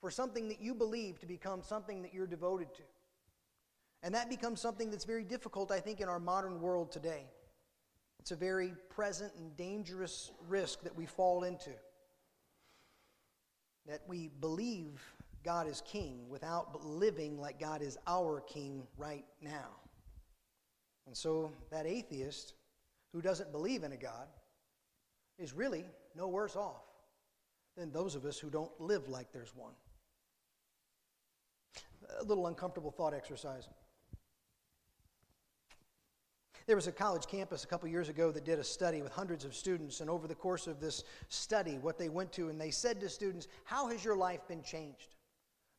for 0.00 0.10
something 0.10 0.48
that 0.48 0.60
you 0.60 0.74
believe 0.74 1.20
to 1.20 1.26
become 1.26 1.62
something 1.62 2.02
that 2.02 2.12
you're 2.12 2.26
devoted 2.26 2.74
to. 2.74 2.82
And 4.02 4.12
that 4.16 4.28
becomes 4.28 4.60
something 4.60 4.90
that's 4.90 5.04
very 5.04 5.22
difficult, 5.22 5.70
I 5.70 5.78
think, 5.78 6.00
in 6.00 6.08
our 6.08 6.18
modern 6.18 6.60
world 6.60 6.90
today. 6.90 7.26
It's 8.18 8.32
a 8.32 8.36
very 8.36 8.74
present 8.90 9.32
and 9.38 9.56
dangerous 9.56 10.32
risk 10.48 10.82
that 10.82 10.96
we 10.96 11.06
fall 11.06 11.44
into. 11.44 11.70
That 13.86 14.00
we 14.08 14.28
believe 14.40 15.00
God 15.44 15.68
is 15.68 15.82
king 15.86 16.28
without 16.28 16.84
living 16.84 17.40
like 17.40 17.60
God 17.60 17.80
is 17.80 17.96
our 18.08 18.40
king 18.40 18.82
right 18.96 19.24
now. 19.40 19.81
And 21.06 21.16
so 21.16 21.52
that 21.70 21.86
atheist 21.86 22.54
who 23.12 23.20
doesn't 23.20 23.52
believe 23.52 23.82
in 23.82 23.92
a 23.92 23.96
God 23.96 24.28
is 25.38 25.52
really 25.52 25.84
no 26.16 26.28
worse 26.28 26.56
off 26.56 26.84
than 27.76 27.90
those 27.90 28.14
of 28.14 28.24
us 28.24 28.38
who 28.38 28.50
don't 28.50 28.70
live 28.80 29.08
like 29.08 29.32
there's 29.32 29.54
one. 29.54 29.72
A 32.20 32.24
little 32.24 32.46
uncomfortable 32.46 32.90
thought 32.90 33.14
exercise. 33.14 33.68
There 36.66 36.76
was 36.76 36.86
a 36.86 36.92
college 36.92 37.26
campus 37.26 37.64
a 37.64 37.66
couple 37.66 37.88
years 37.88 38.08
ago 38.08 38.30
that 38.30 38.44
did 38.44 38.58
a 38.58 38.64
study 38.64 39.02
with 39.02 39.12
hundreds 39.12 39.44
of 39.44 39.54
students, 39.54 40.00
and 40.00 40.08
over 40.08 40.28
the 40.28 40.34
course 40.34 40.66
of 40.66 40.80
this 40.80 41.02
study, 41.28 41.78
what 41.78 41.98
they 41.98 42.08
went 42.08 42.32
to, 42.32 42.50
and 42.50 42.60
they 42.60 42.70
said 42.70 43.00
to 43.00 43.08
students, 43.08 43.48
How 43.64 43.88
has 43.88 44.04
your 44.04 44.16
life 44.16 44.46
been 44.46 44.62
changed 44.62 45.16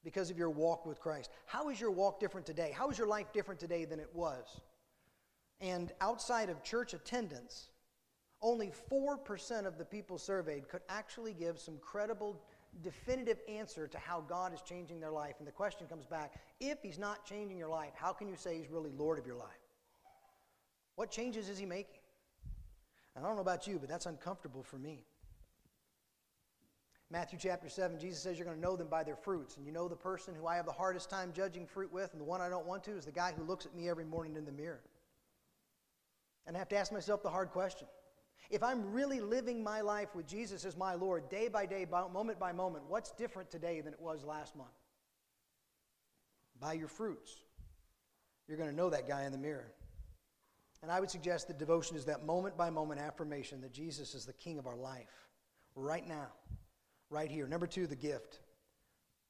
because 0.04 0.30
of 0.30 0.38
your 0.38 0.50
walk 0.50 0.86
with 0.86 1.00
Christ? 1.00 1.30
How 1.46 1.70
is 1.70 1.80
your 1.80 1.92
walk 1.92 2.20
different 2.20 2.46
today? 2.46 2.74
How 2.76 2.90
is 2.90 2.98
your 2.98 3.08
life 3.08 3.32
different 3.32 3.60
today 3.60 3.86
than 3.86 4.00
it 4.00 4.10
was? 4.14 4.60
And 5.64 5.94
outside 6.02 6.50
of 6.50 6.62
church 6.62 6.94
attendance, 6.94 7.70
only 8.42 8.74
4% 8.92 9.66
of 9.66 9.78
the 9.78 9.86
people 9.86 10.18
surveyed 10.18 10.68
could 10.68 10.82
actually 10.90 11.32
give 11.32 11.58
some 11.58 11.78
credible, 11.78 12.38
definitive 12.82 13.40
answer 13.48 13.88
to 13.88 13.98
how 13.98 14.20
God 14.20 14.54
is 14.54 14.62
changing 14.62 15.00
their 15.00 15.10
life. 15.10 15.36
And 15.40 15.48
the 15.48 15.54
question 15.54 15.88
comes 15.88 16.06
back 16.06 16.34
if 16.60 16.80
He's 16.84 17.00
not 17.00 17.26
changing 17.26 17.58
your 17.58 17.70
life, 17.70 17.94
how 17.96 18.12
can 18.12 18.28
you 18.28 18.36
say 18.36 18.58
He's 18.58 18.70
really 18.70 18.92
Lord 18.92 19.18
of 19.18 19.26
your 19.26 19.38
life? 19.38 19.48
What 20.96 21.10
changes 21.10 21.48
is 21.48 21.58
He 21.58 21.66
making? 21.66 22.02
And 23.16 23.24
I 23.24 23.28
don't 23.30 23.38
know 23.38 23.42
about 23.42 23.66
you, 23.66 23.80
but 23.80 23.88
that's 23.88 24.06
uncomfortable 24.06 24.64
for 24.64 24.78
me. 24.78 25.06
Matthew 27.10 27.40
chapter 27.40 27.70
7, 27.70 28.00
Jesus 28.00 28.22
says 28.22 28.38
you're 28.38 28.46
going 28.46 28.58
to 28.58 28.62
know 28.62 28.76
them 28.76 28.88
by 28.90 29.04
their 29.04 29.16
fruits. 29.16 29.56
And 29.56 29.66
you 29.66 29.72
know 29.72 29.88
the 29.88 29.96
person 29.96 30.36
who 30.36 30.46
I 30.46 30.58
have 30.58 30.66
the 30.66 30.74
hardest 30.74 31.10
time 31.10 31.32
judging 31.34 31.66
fruit 31.68 31.94
with, 31.94 32.12
and 32.12 32.20
the 32.20 32.26
one 32.26 32.42
I 32.42 32.50
don't 32.50 32.66
want 32.66 32.84
to, 32.86 32.98
is 32.98 33.06
the 33.06 33.12
guy 33.14 33.32
who 33.38 33.44
looks 33.46 33.66
at 33.66 33.74
me 33.74 33.88
every 33.88 34.04
morning 34.04 34.36
in 34.36 34.44
the 34.44 34.52
mirror. 34.52 34.82
And 36.46 36.56
I 36.56 36.60
have 36.60 36.70
to 36.70 36.78
ask 36.78 36.92
myself 36.92 37.24
the 37.24 37.30
hard 37.30 37.52
question. 37.52 37.88
If 38.50 38.62
I'm 38.62 38.92
really 38.92 39.20
living 39.20 39.64
my 39.64 39.82
life 39.82 40.14
with 40.14 40.28
Jesus 40.28 40.66
as 40.66 40.76
my 40.76 40.96
Lord, 40.96 41.30
day 41.30 41.48
by 41.48 41.66
day, 41.66 41.88
moment 42.12 42.40
by 42.40 42.52
moment, 42.52 42.84
what's 42.88 43.12
different 43.12 43.50
today 43.50 43.82
than 43.82 43.94
it 43.94 44.00
was 44.00 44.24
last 44.24 44.56
month? 44.56 44.70
By 46.60 46.74
your 46.74 46.88
fruits. 46.88 47.36
You're 48.48 48.58
going 48.58 48.70
to 48.70 48.76
know 48.76 48.90
that 48.90 49.08
guy 49.08 49.24
in 49.24 49.32
the 49.32 49.38
mirror. 49.38 49.72
And 50.82 50.92
I 50.92 51.00
would 51.00 51.10
suggest 51.10 51.48
that 51.48 51.58
devotion 51.58 51.96
is 51.96 52.06
that 52.06 52.26
moment 52.26 52.58
by 52.58 52.70
moment 52.70 53.00
affirmation 53.00 53.62
that 53.62 53.72
Jesus 53.72 54.14
is 54.14 54.26
the 54.26 54.34
king 54.34 54.60
of 54.60 54.68
our 54.68 54.76
life 54.76 55.30
right 55.76 56.06
now, 56.06 56.28
right 57.10 57.32
here. 57.32 57.48
Number 57.48 57.66
two, 57.66 57.88
the 57.88 57.96
gift, 57.96 58.42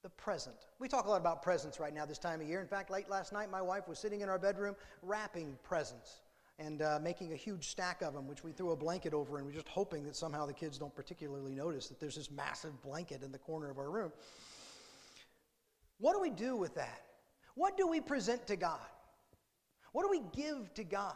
the 0.01 0.09
present. 0.09 0.55
We 0.79 0.87
talk 0.87 1.05
a 1.05 1.09
lot 1.09 1.21
about 1.21 1.43
presents 1.43 1.79
right 1.79 1.93
now 1.93 2.07
this 2.07 2.17
time 2.17 2.41
of 2.41 2.47
year. 2.47 2.59
In 2.59 2.67
fact, 2.67 2.89
late 2.89 3.07
last 3.07 3.31
night, 3.31 3.51
my 3.51 3.61
wife 3.61 3.87
was 3.87 3.99
sitting 3.99 4.21
in 4.21 4.29
our 4.29 4.39
bedroom 4.39 4.75
wrapping 5.03 5.57
presents 5.63 6.22
and 6.59 6.81
uh, 6.81 6.99
making 7.01 7.33
a 7.33 7.35
huge 7.35 7.69
stack 7.69 8.01
of 8.01 8.13
them, 8.13 8.27
which 8.27 8.43
we 8.43 8.51
threw 8.51 8.71
a 8.71 8.75
blanket 8.75 9.13
over, 9.13 9.37
and 9.37 9.45
we're 9.45 9.53
just 9.53 9.67
hoping 9.67 10.03
that 10.05 10.15
somehow 10.15 10.45
the 10.45 10.53
kids 10.53 10.77
don't 10.77 10.93
particularly 10.93 11.55
notice 11.55 11.87
that 11.87 11.99
there's 11.99 12.15
this 12.15 12.29
massive 12.29 12.79
blanket 12.81 13.23
in 13.23 13.31
the 13.31 13.37
corner 13.37 13.71
of 13.71 13.77
our 13.77 13.89
room. 13.89 14.11
What 15.99 16.13
do 16.13 16.21
we 16.21 16.29
do 16.29 16.55
with 16.55 16.75
that? 16.75 17.01
What 17.55 17.77
do 17.77 17.87
we 17.87 18.01
present 18.01 18.45
to 18.47 18.55
God? 18.55 18.79
What 19.93 20.03
do 20.03 20.09
we 20.09 20.21
give 20.35 20.73
to 20.73 20.83
God? 20.83 21.15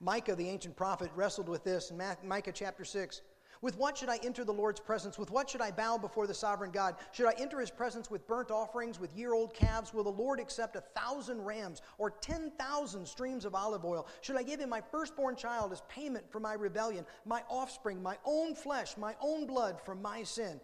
Micah, 0.00 0.34
the 0.34 0.48
ancient 0.48 0.76
prophet, 0.76 1.10
wrestled 1.14 1.48
with 1.48 1.64
this 1.64 1.90
in 1.90 2.02
Micah 2.24 2.52
chapter 2.52 2.84
6. 2.84 3.22
With 3.64 3.78
what 3.78 3.96
should 3.96 4.10
I 4.10 4.18
enter 4.22 4.44
the 4.44 4.52
Lord's 4.52 4.78
presence? 4.78 5.18
With 5.18 5.30
what 5.30 5.48
should 5.48 5.62
I 5.62 5.70
bow 5.70 5.96
before 5.96 6.26
the 6.26 6.34
sovereign 6.34 6.70
God? 6.70 6.96
Should 7.12 7.24
I 7.24 7.32
enter 7.38 7.60
his 7.60 7.70
presence 7.70 8.10
with 8.10 8.26
burnt 8.26 8.50
offerings, 8.50 9.00
with 9.00 9.16
year 9.16 9.32
old 9.32 9.54
calves? 9.54 9.94
Will 9.94 10.04
the 10.04 10.10
Lord 10.10 10.38
accept 10.38 10.76
a 10.76 10.82
thousand 10.82 11.40
rams 11.40 11.80
or 11.96 12.10
10,000 12.10 13.08
streams 13.08 13.46
of 13.46 13.54
olive 13.54 13.86
oil? 13.86 14.06
Should 14.20 14.36
I 14.36 14.42
give 14.42 14.60
him 14.60 14.68
my 14.68 14.82
firstborn 14.90 15.34
child 15.34 15.72
as 15.72 15.80
payment 15.88 16.30
for 16.30 16.40
my 16.40 16.52
rebellion, 16.52 17.06
my 17.24 17.42
offspring, 17.48 18.02
my 18.02 18.18
own 18.26 18.54
flesh, 18.54 18.98
my 18.98 19.16
own 19.22 19.46
blood 19.46 19.80
for 19.82 19.94
my 19.94 20.24
sin? 20.24 20.60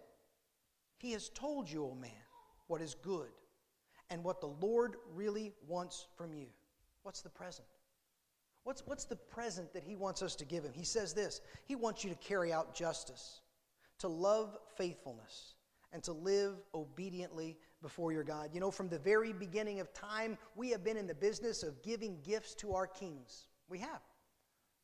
He 0.99 1.13
has 1.13 1.29
told 1.29 1.71
you, 1.71 1.85
O 1.85 1.95
man, 1.95 2.11
what 2.67 2.81
is 2.81 2.93
good 2.93 3.31
and 4.11 4.23
what 4.23 4.41
the 4.41 4.53
Lord 4.61 4.97
really 5.11 5.53
wants 5.67 6.05
from 6.15 6.35
you. 6.35 6.49
What's 7.01 7.23
the 7.23 7.29
present? 7.31 7.67
What's, 8.63 8.83
what's 8.85 9.05
the 9.05 9.15
present 9.15 9.73
that 9.73 9.83
he 9.83 9.95
wants 9.95 10.21
us 10.21 10.35
to 10.35 10.45
give 10.45 10.63
him? 10.63 10.73
He 10.73 10.85
says 10.85 11.13
this 11.13 11.41
He 11.65 11.75
wants 11.75 12.03
you 12.03 12.09
to 12.09 12.15
carry 12.17 12.53
out 12.53 12.75
justice, 12.75 13.41
to 13.99 14.07
love 14.07 14.57
faithfulness, 14.77 15.55
and 15.93 16.03
to 16.03 16.11
live 16.13 16.55
obediently 16.73 17.57
before 17.81 18.11
your 18.11 18.23
God. 18.23 18.51
You 18.53 18.59
know, 18.59 18.71
from 18.71 18.89
the 18.89 18.99
very 18.99 19.33
beginning 19.33 19.79
of 19.79 19.91
time, 19.93 20.37
we 20.55 20.69
have 20.69 20.83
been 20.83 20.97
in 20.97 21.07
the 21.07 21.15
business 21.15 21.63
of 21.63 21.81
giving 21.81 22.17
gifts 22.23 22.53
to 22.55 22.73
our 22.73 22.87
kings. 22.87 23.47
We 23.67 23.79
have. 23.79 24.01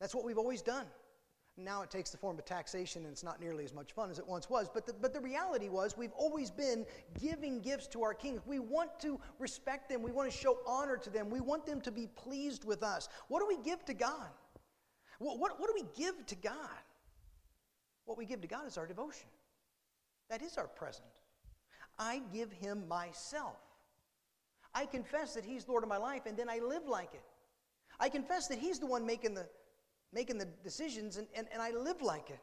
That's 0.00 0.14
what 0.14 0.24
we've 0.24 0.38
always 0.38 0.62
done. 0.62 0.86
Now 1.58 1.82
it 1.82 1.90
takes 1.90 2.10
the 2.10 2.16
form 2.16 2.38
of 2.38 2.44
taxation 2.44 3.02
and 3.02 3.12
it's 3.12 3.24
not 3.24 3.40
nearly 3.40 3.64
as 3.64 3.74
much 3.74 3.92
fun 3.92 4.10
as 4.10 4.18
it 4.18 4.26
once 4.26 4.48
was. 4.48 4.68
But 4.72 4.86
the, 4.86 4.92
but 4.92 5.12
the 5.12 5.20
reality 5.20 5.68
was, 5.68 5.96
we've 5.96 6.12
always 6.12 6.50
been 6.50 6.86
giving 7.20 7.60
gifts 7.60 7.88
to 7.88 8.02
our 8.02 8.14
kings. 8.14 8.40
We 8.46 8.60
want 8.60 9.00
to 9.00 9.20
respect 9.38 9.88
them, 9.88 10.02
we 10.02 10.12
want 10.12 10.30
to 10.30 10.36
show 10.36 10.58
honor 10.66 10.96
to 10.96 11.10
them, 11.10 11.30
we 11.30 11.40
want 11.40 11.66
them 11.66 11.80
to 11.80 11.90
be 11.90 12.06
pleased 12.06 12.64
with 12.64 12.82
us. 12.82 13.08
What 13.26 13.40
do 13.40 13.46
we 13.46 13.62
give 13.62 13.84
to 13.86 13.94
God? 13.94 14.28
What, 15.18 15.38
what, 15.38 15.58
what 15.58 15.68
do 15.68 15.74
we 15.74 15.88
give 15.96 16.24
to 16.26 16.36
God? 16.36 16.54
What 18.04 18.16
we 18.16 18.24
give 18.24 18.40
to 18.40 18.48
God 18.48 18.66
is 18.66 18.78
our 18.78 18.86
devotion, 18.86 19.28
that 20.30 20.40
is 20.40 20.56
our 20.56 20.68
present. 20.68 21.08
I 21.98 22.22
give 22.32 22.52
Him 22.52 22.86
myself. 22.86 23.56
I 24.74 24.86
confess 24.86 25.34
that 25.34 25.44
He's 25.44 25.68
Lord 25.68 25.82
of 25.82 25.88
my 25.88 25.96
life, 25.96 26.22
and 26.26 26.36
then 26.36 26.48
I 26.48 26.60
live 26.60 26.86
like 26.86 27.12
it. 27.12 27.24
I 27.98 28.08
confess 28.08 28.46
that 28.48 28.58
He's 28.58 28.78
the 28.78 28.86
one 28.86 29.04
making 29.04 29.34
the 29.34 29.46
making 30.12 30.38
the 30.38 30.46
decisions, 30.64 31.16
and, 31.16 31.26
and, 31.34 31.46
and 31.52 31.60
I 31.60 31.70
live 31.70 32.02
like 32.02 32.30
it. 32.30 32.40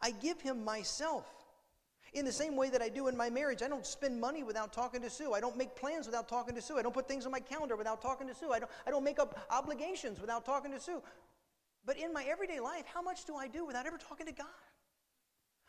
I 0.00 0.10
give 0.10 0.40
him 0.40 0.64
myself. 0.64 1.24
In 2.12 2.24
the 2.24 2.32
same 2.32 2.56
way 2.56 2.70
that 2.70 2.80
I 2.80 2.88
do 2.88 3.08
in 3.08 3.16
my 3.16 3.28
marriage, 3.28 3.62
I 3.62 3.68
don't 3.68 3.84
spend 3.84 4.20
money 4.20 4.42
without 4.42 4.72
talking 4.72 5.02
to 5.02 5.10
Sue. 5.10 5.34
I 5.34 5.40
don't 5.40 5.56
make 5.56 5.74
plans 5.76 6.06
without 6.06 6.28
talking 6.28 6.54
to 6.54 6.62
Sue. 6.62 6.78
I 6.78 6.82
don't 6.82 6.94
put 6.94 7.08
things 7.08 7.26
on 7.26 7.32
my 7.32 7.40
calendar 7.40 7.76
without 7.76 8.00
talking 8.00 8.26
to 8.28 8.34
Sue. 8.34 8.52
I 8.52 8.58
don't, 8.58 8.70
I 8.86 8.90
don't 8.90 9.04
make 9.04 9.18
up 9.18 9.38
obligations 9.50 10.20
without 10.20 10.44
talking 10.44 10.70
to 10.70 10.80
Sue. 10.80 11.02
But 11.84 11.98
in 11.98 12.12
my 12.12 12.24
everyday 12.24 12.60
life, 12.60 12.84
how 12.92 13.02
much 13.02 13.24
do 13.24 13.36
I 13.36 13.48
do 13.48 13.66
without 13.66 13.86
ever 13.86 13.98
talking 13.98 14.26
to 14.26 14.32
God? 14.32 14.46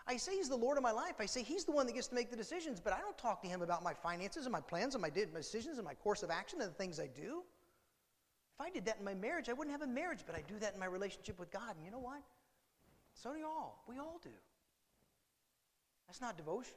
I 0.07 0.15
say 0.17 0.35
He's 0.35 0.47
the 0.47 0.55
Lord 0.55 0.77
of 0.77 0.83
my 0.83 0.91
life. 0.91 1.15
I 1.19 1.25
say 1.25 1.43
He's 1.43 1.65
the 1.65 1.71
one 1.71 1.85
that 1.85 1.93
gets 1.93 2.07
to 2.07 2.15
make 2.15 2.29
the 2.29 2.37
decisions, 2.37 2.79
but 2.79 2.93
I 2.93 2.99
don't 2.99 3.17
talk 3.17 3.41
to 3.41 3.47
Him 3.47 3.61
about 3.61 3.83
my 3.83 3.93
finances 3.93 4.45
and 4.45 4.53
my 4.53 4.61
plans 4.61 4.95
and 4.95 5.01
my 5.01 5.09
decisions 5.09 5.77
and 5.77 5.85
my 5.85 5.95
course 5.95 6.23
of 6.23 6.31
action 6.31 6.61
and 6.61 6.69
the 6.69 6.75
things 6.75 6.99
I 6.99 7.07
do. 7.07 7.43
If 8.59 8.65
I 8.65 8.69
did 8.71 8.85
that 8.85 8.97
in 8.97 9.05
my 9.05 9.13
marriage, 9.13 9.49
I 9.49 9.53
wouldn't 9.53 9.77
have 9.79 9.87
a 9.87 9.91
marriage, 9.91 10.21
but 10.25 10.35
I 10.35 10.41
do 10.47 10.57
that 10.59 10.73
in 10.73 10.79
my 10.79 10.87
relationship 10.87 11.39
with 11.39 11.51
God. 11.51 11.75
And 11.75 11.85
you 11.85 11.91
know 11.91 11.99
what? 11.99 12.21
So 13.13 13.33
do 13.33 13.39
y'all. 13.39 13.75
We 13.87 13.99
all 13.99 14.19
do. 14.23 14.29
That's 16.07 16.21
not 16.21 16.37
devotion. 16.37 16.73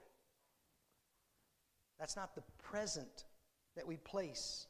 That's 1.98 2.16
not 2.16 2.34
the 2.34 2.42
present 2.58 3.24
that 3.76 3.86
we 3.86 3.96
place 3.96 4.66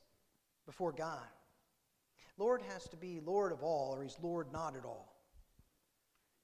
before 0.66 0.92
God. 0.92 1.26
Lord 2.38 2.62
has 2.68 2.84
to 2.88 2.96
be 2.96 3.20
Lord 3.24 3.52
of 3.52 3.62
all, 3.62 3.94
or 3.94 4.02
He's 4.02 4.16
Lord 4.22 4.52
not 4.52 4.76
at 4.76 4.84
all. 4.84 5.16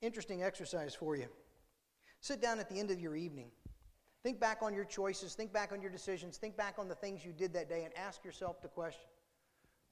Interesting 0.03 0.43
exercise 0.43 0.95
for 0.95 1.17
you. 1.17 1.27
Sit 2.21 2.43
down 2.43 2.59
at 2.59 2.69
the 2.69 2.79
end 2.79 2.91
of 2.91 3.01
your 3.01 3.15
evening. 3.15 3.51
Think 4.23 4.41
back 4.41 4.59
on 4.63 4.75
your 4.75 4.85
choices, 4.85 5.35
think 5.35 5.53
back 5.53 5.73
on 5.73 5.81
your 5.81 5.91
decisions, 5.91 6.39
think 6.39 6.57
back 6.57 6.75
on 6.79 6.89
the 6.89 6.95
things 6.95 7.25
you 7.25 7.33
did 7.33 7.53
that 7.53 7.69
day, 7.69 7.85
and 7.85 7.97
ask 7.97 8.25
yourself 8.25 8.61
the 8.61 8.69
question 8.69 9.09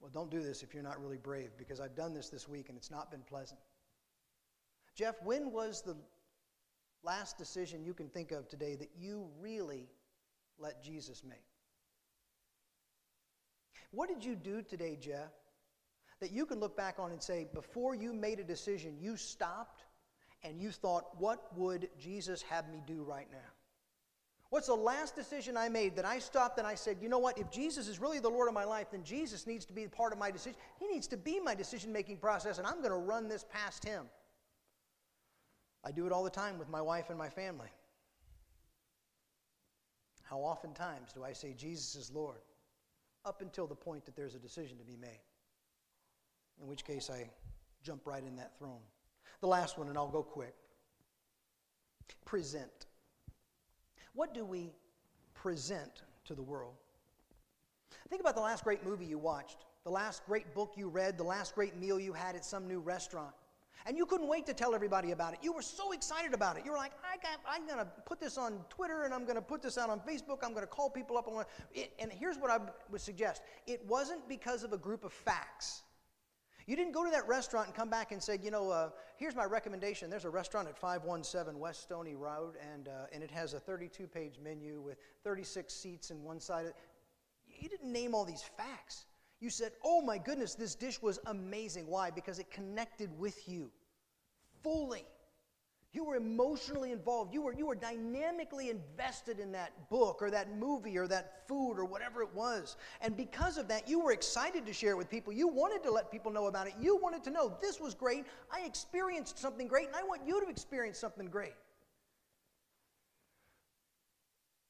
well, 0.05 0.11
don't 0.13 0.31
do 0.31 0.43
this 0.43 0.63
if 0.63 0.75
you're 0.75 0.83
not 0.83 1.01
really 1.01 1.17
brave, 1.17 1.53
because 1.57 1.81
I've 1.81 1.97
done 1.97 2.13
this 2.13 2.29
this 2.29 2.47
week 2.47 2.69
and 2.69 2.77
it's 2.77 2.91
not 2.91 3.11
been 3.11 3.23
pleasant. 3.23 3.59
Jeff, 4.95 5.15
when 5.25 5.51
was 5.51 5.81
the 5.81 5.97
last 7.03 7.39
decision 7.39 7.83
you 7.83 7.95
can 7.95 8.11
think 8.11 8.31
of 8.31 8.47
today 8.47 8.75
that 8.75 8.91
you 8.99 9.27
really 9.41 9.89
let 10.59 10.83
Jesus 10.83 11.25
make? 11.27 11.47
What 13.93 14.11
did 14.11 14.23
you 14.23 14.37
do 14.37 14.61
today, 14.61 14.99
Jeff, 15.01 15.33
that 16.21 16.31
you 16.31 16.45
can 16.45 16.61
look 16.61 16.77
back 16.77 16.97
on 16.99 17.11
and 17.11 17.23
say, 17.23 17.47
before 17.55 17.95
you 17.95 18.13
made 18.13 18.41
a 18.41 18.45
decision, 18.45 18.99
you 19.01 19.17
stopped 19.17 19.85
and 20.43 20.61
you 20.61 20.71
thought, 20.71 21.19
what 21.19 21.57
would 21.57 21.89
Jesus 21.99 22.43
have 22.43 22.69
me 22.69 22.83
do 22.87 23.03
right 23.03 23.29
now? 23.33 23.39
What's 24.55 24.69
the 24.69 24.75
last 24.75 25.17
decision 25.17 25.57
I 25.57 25.69
made 25.69 25.97
that 25.97 26.05
I 26.05 26.21
stopped 26.21 26.59
and 26.59 26.67
I 26.67 26.77
said, 26.77 26.99
you 27.01 27.09
know 27.09 27.19
what? 27.19 27.37
If 27.37 27.51
Jesus 27.51 27.89
is 27.89 27.99
really 27.99 28.21
the 28.21 28.29
Lord 28.29 28.47
of 28.47 28.55
my 28.55 28.63
life, 28.63 28.93
then 28.93 29.03
Jesus 29.03 29.49
needs 29.49 29.65
to 29.65 29.73
be 29.73 29.89
part 29.89 30.13
of 30.13 30.19
my 30.21 30.31
decision. 30.31 30.57
He 30.79 30.87
needs 30.87 31.09
to 31.09 31.17
be 31.17 31.41
my 31.41 31.57
decision 31.57 31.93
making 31.93 32.19
process, 32.19 32.59
and 32.59 32.65
I'm 32.65 32.79
going 32.79 32.93
to 32.93 32.97
run 32.97 33.27
this 33.27 33.45
past 33.53 33.85
Him. 33.85 34.05
I 35.83 35.91
do 35.91 36.07
it 36.07 36.13
all 36.13 36.23
the 36.23 36.31
time 36.31 36.57
with 36.57 36.69
my 36.69 36.81
wife 36.81 37.07
and 37.09 37.19
my 37.19 37.29
family. 37.29 37.67
How 40.23 40.39
oftentimes 40.39 41.13
do 41.13 41.25
I 41.25 41.33
say 41.33 41.53
Jesus 41.59 41.97
is 41.97 42.13
Lord? 42.13 42.39
Up 43.25 43.43
until 43.43 43.67
the 43.67 43.75
point 43.75 44.05
that 44.05 44.15
there's 44.15 44.37
a 44.37 44.39
decision 44.39 44.79
to 44.79 44.85
be 44.85 44.97
made. 44.97 45.23
In 46.63 46.69
which 46.69 46.85
case 46.85 47.11
I 47.11 47.29
jump 47.83 48.03
right 48.07 48.23
in 48.23 48.37
that 48.37 48.57
throne. 48.57 48.83
The 49.41 49.49
last 49.49 49.79
one, 49.79 49.89
and 49.89 49.99
I'll 49.99 50.07
go 50.07 50.23
quick. 50.23 50.55
Present. 52.25 52.87
What 54.15 54.33
do 54.33 54.45
we 54.45 54.73
present 55.45 56.03
to 56.25 56.35
the 56.35 56.43
world. 56.43 56.75
Think 58.09 58.21
about 58.21 58.35
the 58.35 58.41
last 58.41 58.65
great 58.65 58.85
movie 58.85 59.05
you 59.05 59.19
watched, 59.19 59.67
the 59.85 59.91
last 59.91 60.25
great 60.27 60.55
book 60.55 60.73
you 60.75 60.89
read, 60.89 61.19
the 61.19 61.25
last 61.25 61.55
great 61.55 61.77
meal 61.77 62.01
you 62.01 62.15
had 62.15 62.35
at 62.35 62.45
some 62.45 62.67
new 62.67 62.81
restaurant. 62.81 63.35
And 63.87 63.99
you 63.99 64.07
couldn't 64.07 64.29
wait 64.29 64.47
to 64.47 64.55
tell 64.55 64.75
everybody 64.75 65.11
about 65.11 65.35
it. 65.35 65.41
You 65.43 65.53
were 65.53 65.61
so 65.61 65.93
excited 65.93 66.33
about 66.33 66.57
it. 66.57 66.65
You 66.65 66.71
were 66.71 66.79
like, 66.79 66.93
I 67.05 67.19
got, 67.19 67.41
I'm 67.47 67.67
going 67.67 67.79
to 67.79 67.85
put 68.07 68.19
this 68.19 68.39
on 68.39 68.61
Twitter 68.71 69.03
and 69.05 69.13
I'm 69.13 69.25
going 69.25 69.37
to 69.37 69.43
put 69.43 69.61
this 69.61 69.77
out 69.77 69.91
on 69.91 70.01
Facebook. 70.01 70.39
I'm 70.43 70.55
going 70.55 70.63
to 70.63 70.67
call 70.67 70.89
people 70.89 71.19
up. 71.19 71.29
And 71.99 72.11
here's 72.11 72.39
what 72.39 72.51
I 72.51 72.59
would 72.91 73.03
suggest 73.03 73.43
it 73.67 73.85
wasn't 73.87 74.27
because 74.27 74.65
of 74.65 74.73
a 74.73 74.79
group 74.79 75.05
of 75.05 75.13
facts. 75.13 75.83
You 76.67 76.77
didn't 76.77 76.93
go 76.93 77.05
to 77.05 77.11
that 77.11 77.29
restaurant 77.29 77.67
and 77.67 77.77
come 77.77 77.91
back 77.91 78.11
and 78.11 78.23
say, 78.23 78.39
you 78.43 78.51
know, 78.51 78.71
uh, 78.71 78.91
here's 79.17 79.37
my 79.37 79.45
recommendation. 79.45 80.09
There's 80.09 80.25
a 80.25 80.31
restaurant 80.31 80.67
at 80.67 80.79
517 80.79 81.59
West 81.59 81.83
Stony 81.83 82.15
Road, 82.15 82.55
and, 82.73 82.89
uh, 82.89 83.07
and 83.13 83.23
it 83.23 83.31
has 83.31 83.53
a 83.53 83.61
32 83.61 84.07
page 84.07 84.39
menu 84.43 84.81
with 84.81 84.99
36 85.25 85.73
seats 85.73 86.11
in 86.11 86.23
one 86.23 86.41
side. 86.41 86.73
You 87.47 87.69
didn't 87.69 87.93
name 87.93 88.15
all 88.15 88.25
these 88.25 88.43
facts. 88.57 89.05
You 89.41 89.51
said, 89.51 89.73
oh 89.85 90.01
my 90.01 90.17
goodness, 90.17 90.55
this 90.55 90.75
dish 90.75 91.03
was 91.03 91.19
amazing. 91.27 91.87
Why? 91.87 92.11
Because 92.11 92.39
it 92.39 92.51
connected 92.51 93.11
with 93.19 93.47
you 93.47 93.71
fully. 94.63 95.05
You 95.95 96.03
were 96.03 96.17
emotionally 96.17 96.91
involved. 96.91 97.33
You 97.33 97.41
were, 97.41 97.55
you 97.55 97.67
were 97.67 97.77
dynamically 97.77 98.69
invested 98.69 99.39
in 99.39 99.53
that 99.53 99.71
book 99.89 100.21
or 100.21 100.29
that 100.29 100.59
movie 100.59 100.99
or 100.99 101.07
that 101.07 101.47
food 101.47 101.75
or 101.75 101.85
whatever 101.85 102.21
it 102.21 102.35
was. 102.35 102.77
And 103.01 103.17
because 103.17 103.59
of 103.59 103.69
that, 103.69 103.89
you 103.89 104.01
were 104.01 104.11
excited 104.11 104.67
to 104.67 104.73
share 104.73 104.91
it 104.91 104.97
with 104.97 105.09
people. 105.09 105.33
You 105.33 105.47
wanted 105.47 105.85
to 105.85 105.93
let 105.93 106.11
people 106.11 106.33
know 106.33 106.47
about 106.47 106.67
it. 106.67 106.75
You 106.81 106.97
wanted 106.97 107.23
to 107.25 107.31
know 107.31 107.57
this 107.63 107.79
was 107.79 107.95
great. 107.95 108.27
I 108.53 108.67
experienced 108.67 109.39
something 109.39 109.69
great, 109.69 109.87
and 109.87 109.95
I 109.95 110.03
want 110.03 110.23
you 110.27 110.41
to 110.41 110.49
experience 110.49 110.99
something 110.99 111.27
great. 111.27 111.55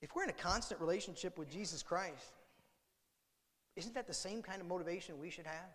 If 0.03 0.15
we're 0.15 0.25
in 0.25 0.31
a 0.31 0.35
constant 0.35 0.79
relationship 0.79 1.39
with 1.39 1.51
Jesus 1.51 1.83
Christ, 1.83 2.35
isn't 3.77 3.95
that 3.95 4.07
the 4.07 4.13
same 4.13 4.43
kind 4.43 4.61
of 4.61 4.67
motivation 4.67 5.19
we 5.19 5.31
should 5.31 5.47
have? 5.47 5.71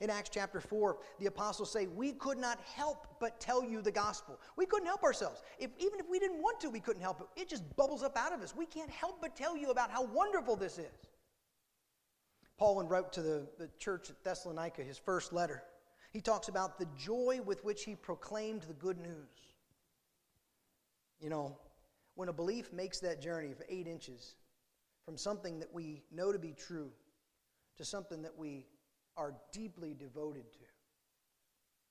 In 0.00 0.10
Acts 0.10 0.30
chapter 0.32 0.60
4, 0.60 0.98
the 1.18 1.26
apostles 1.26 1.70
say, 1.70 1.86
We 1.86 2.12
could 2.12 2.38
not 2.38 2.58
help 2.74 3.06
but 3.20 3.40
tell 3.40 3.62
you 3.62 3.82
the 3.82 3.92
gospel. 3.92 4.40
We 4.56 4.66
couldn't 4.66 4.86
help 4.86 5.02
ourselves. 5.02 5.42
If, 5.58 5.70
even 5.78 6.00
if 6.00 6.08
we 6.08 6.18
didn't 6.18 6.42
want 6.42 6.60
to, 6.60 6.70
we 6.70 6.80
couldn't 6.80 7.02
help 7.02 7.20
it. 7.20 7.40
It 7.40 7.48
just 7.48 7.64
bubbles 7.76 8.02
up 8.02 8.16
out 8.16 8.32
of 8.32 8.40
us. 8.40 8.54
We 8.56 8.66
can't 8.66 8.90
help 8.90 9.20
but 9.20 9.36
tell 9.36 9.56
you 9.56 9.70
about 9.70 9.90
how 9.90 10.04
wonderful 10.04 10.56
this 10.56 10.78
is. 10.78 11.08
Paul 12.56 12.82
wrote 12.84 13.12
to 13.14 13.22
the, 13.22 13.46
the 13.58 13.68
church 13.78 14.10
at 14.10 14.22
Thessalonica 14.24 14.82
his 14.82 14.98
first 14.98 15.32
letter. 15.32 15.62
He 16.12 16.20
talks 16.20 16.48
about 16.48 16.78
the 16.78 16.86
joy 16.96 17.40
with 17.44 17.64
which 17.64 17.84
he 17.84 17.96
proclaimed 17.96 18.62
the 18.62 18.74
good 18.74 18.98
news. 18.98 19.54
You 21.20 21.30
know, 21.30 21.58
when 22.14 22.28
a 22.28 22.32
belief 22.32 22.72
makes 22.72 23.00
that 23.00 23.20
journey 23.20 23.50
of 23.50 23.60
eight 23.68 23.86
inches 23.86 24.36
from 25.04 25.16
something 25.16 25.58
that 25.58 25.72
we 25.72 26.02
know 26.12 26.32
to 26.32 26.38
be 26.38 26.52
true 26.52 26.90
to 27.76 27.84
something 27.84 28.22
that 28.22 28.36
we 28.36 28.66
are 29.16 29.34
deeply 29.52 29.94
devoted 29.94 30.52
to, 30.52 30.58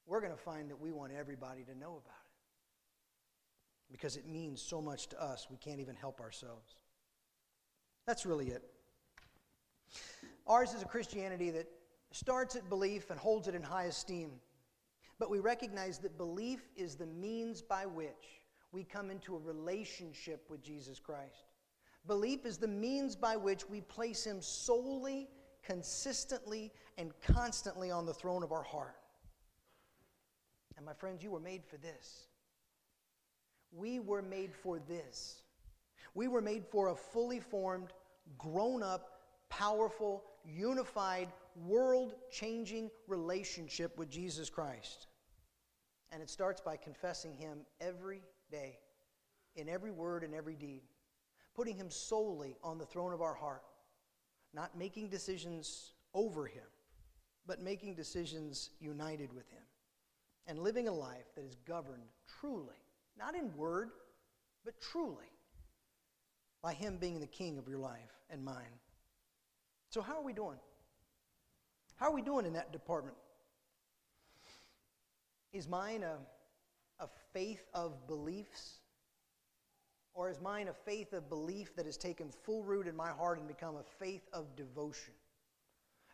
we're 0.05 0.19
going 0.19 0.33
to 0.33 0.37
find 0.37 0.69
that 0.69 0.79
we 0.79 0.91
want 0.91 1.11
everybody 1.17 1.63
to 1.63 1.77
know 1.77 1.91
about 1.91 1.99
it. 1.99 3.91
Because 3.91 4.17
it 4.17 4.27
means 4.27 4.61
so 4.61 4.81
much 4.81 5.07
to 5.09 5.21
us, 5.21 5.47
we 5.49 5.57
can't 5.57 5.79
even 5.79 5.95
help 5.95 6.19
ourselves. 6.19 6.75
That's 8.05 8.25
really 8.25 8.49
it. 8.49 8.63
Ours 10.47 10.73
is 10.73 10.81
a 10.81 10.85
Christianity 10.85 11.51
that 11.51 11.67
starts 12.11 12.55
at 12.55 12.67
belief 12.69 13.09
and 13.09 13.19
holds 13.19 13.47
it 13.47 13.55
in 13.55 13.63
high 13.63 13.85
esteem. 13.85 14.31
But 15.19 15.29
we 15.29 15.39
recognize 15.39 15.99
that 15.99 16.17
belief 16.17 16.67
is 16.75 16.95
the 16.95 17.05
means 17.05 17.61
by 17.61 17.85
which 17.85 18.43
we 18.71 18.83
come 18.83 19.09
into 19.09 19.35
a 19.35 19.39
relationship 19.39 20.45
with 20.49 20.61
Jesus 20.63 20.99
Christ. 20.99 21.45
Belief 22.07 22.45
is 22.45 22.57
the 22.57 22.67
means 22.67 23.15
by 23.15 23.37
which 23.37 23.69
we 23.69 23.81
place 23.81 24.25
Him 24.25 24.41
solely 24.41 25.29
consistently 25.65 26.71
and 26.97 27.11
constantly 27.21 27.91
on 27.91 28.05
the 28.05 28.13
throne 28.13 28.43
of 28.43 28.51
our 28.51 28.63
heart. 28.63 28.95
And 30.77 30.85
my 30.85 30.93
friends, 30.93 31.23
you 31.23 31.31
were 31.31 31.39
made 31.39 31.63
for 31.65 31.77
this. 31.77 32.27
We 33.71 33.99
were 33.99 34.21
made 34.21 34.53
for 34.53 34.79
this. 34.79 35.41
We 36.13 36.27
were 36.27 36.41
made 36.41 36.65
for 36.65 36.89
a 36.89 36.95
fully 36.95 37.39
formed, 37.39 37.89
grown 38.37 38.83
up, 38.83 39.21
powerful, 39.49 40.23
unified, 40.45 41.29
world 41.55 42.15
changing 42.31 42.89
relationship 43.07 43.97
with 43.97 44.09
Jesus 44.09 44.49
Christ. 44.49 45.07
And 46.11 46.21
it 46.21 46.29
starts 46.29 46.61
by 46.61 46.77
confessing 46.77 47.33
Him 47.33 47.59
every 47.81 48.21
day, 48.51 48.77
in 49.55 49.69
every 49.69 49.91
word 49.91 50.23
and 50.23 50.33
every 50.33 50.55
deed, 50.55 50.81
putting 51.55 51.75
Him 51.75 51.89
solely 51.89 52.57
on 52.63 52.77
the 52.77 52.85
throne 52.85 53.13
of 53.13 53.21
our 53.21 53.33
heart 53.33 53.63
not 54.53 54.77
making 54.77 55.09
decisions 55.09 55.93
over 56.13 56.45
him, 56.45 56.63
but 57.45 57.61
making 57.61 57.95
decisions 57.95 58.69
united 58.79 59.33
with 59.33 59.49
him, 59.49 59.63
and 60.47 60.59
living 60.59 60.87
a 60.87 60.93
life 60.93 61.25
that 61.35 61.43
is 61.43 61.55
governed 61.67 62.03
truly, 62.39 62.81
not 63.17 63.35
in 63.35 63.55
word, 63.57 63.89
but 64.63 64.79
truly, 64.79 65.31
by 66.61 66.73
him 66.73 66.97
being 66.97 67.19
the 67.19 67.27
king 67.27 67.57
of 67.57 67.67
your 67.67 67.79
life 67.79 68.21
and 68.29 68.43
mine. 68.43 68.79
So, 69.89 70.01
how 70.01 70.17
are 70.17 70.23
we 70.23 70.33
doing? 70.33 70.57
How 71.95 72.07
are 72.07 72.13
we 72.13 72.21
doing 72.21 72.45
in 72.45 72.53
that 72.53 72.71
department? 72.71 73.17
Is 75.51 75.67
mine 75.67 76.03
a, 76.03 76.17
a 77.03 77.07
faith 77.33 77.63
of 77.73 78.07
beliefs? 78.07 78.79
Or 80.13 80.29
is 80.29 80.39
mine 80.39 80.67
a 80.67 80.73
faith 80.73 81.13
of 81.13 81.27
belief 81.29 81.75
that 81.75 81.85
has 81.85 81.97
taken 81.97 82.29
full 82.29 82.63
root 82.63 82.87
in 82.87 82.95
my 82.95 83.09
heart 83.09 83.39
and 83.39 83.47
become 83.47 83.75
a 83.75 83.83
faith 83.83 84.27
of 84.31 84.55
devotion? 84.55 85.13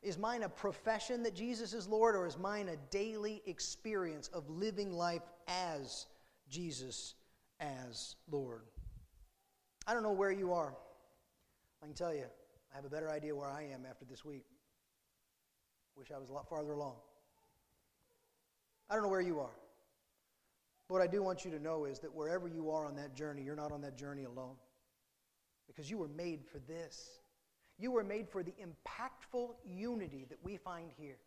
Is 0.02 0.18
mine 0.18 0.44
a 0.44 0.50
profession 0.50 1.24
that 1.24 1.36
Jesus 1.36 1.74
is 1.74 1.88
Lord, 1.88 2.16
or 2.16 2.26
is 2.26 2.38
mine 2.38 2.70
a 2.70 2.78
daily 2.90 3.42
experience 3.46 4.30
of 4.30 4.50
living 4.50 4.94
life 4.94 5.24
as 5.48 6.06
Jesus 6.50 7.16
as 7.60 8.16
Lord? 8.32 8.62
I 9.86 9.94
don't 9.94 10.04
know 10.04 10.14
where 10.14 10.32
you 10.32 10.54
are. 10.54 10.74
I 11.84 11.86
can 11.86 11.96
tell 11.96 12.14
you, 12.14 12.26
I 12.72 12.76
have 12.76 12.86
a 12.86 12.90
better 12.90 13.10
idea 13.10 13.36
where 13.36 13.50
I 13.50 13.64
am 13.74 13.86
after 13.90 14.06
this 14.06 14.24
week. 14.24 14.46
Wish 15.98 16.12
I 16.16 16.18
was 16.18 16.30
a 16.30 16.34
lot 16.34 16.48
farther 16.48 16.72
along. 16.72 16.96
I 18.90 18.94
don't 18.94 19.04
know 19.04 19.10
where 19.10 19.20
you 19.20 19.40
are. 19.42 19.59
What 20.90 21.04
I 21.04 21.08
do 21.08 21.22
want 21.22 21.46
you 21.46 21.52
to 21.52 21.60
know 21.60 21.86
is 21.86 22.00
that 22.00 22.14
wherever 22.14 22.48
you 22.48 22.72
are 22.72 22.88
on 22.88 22.96
that 22.96 23.14
journey, 23.14 23.44
you're 23.44 23.56
not 23.56 23.72
on 23.72 23.80
that 23.82 23.96
journey 23.96 24.24
alone. 24.24 24.56
Because 25.68 25.88
you 25.88 26.00
were 26.00 26.08
made 26.08 26.44
for 26.44 26.58
this. 26.58 27.20
You 27.78 27.92
were 27.92 28.04
made 28.04 28.28
for 28.28 28.42
the 28.42 28.54
impactful 28.54 29.50
unity 29.64 30.26
that 30.30 30.40
we 30.44 30.58
find 30.58 30.90
here. 30.98 31.20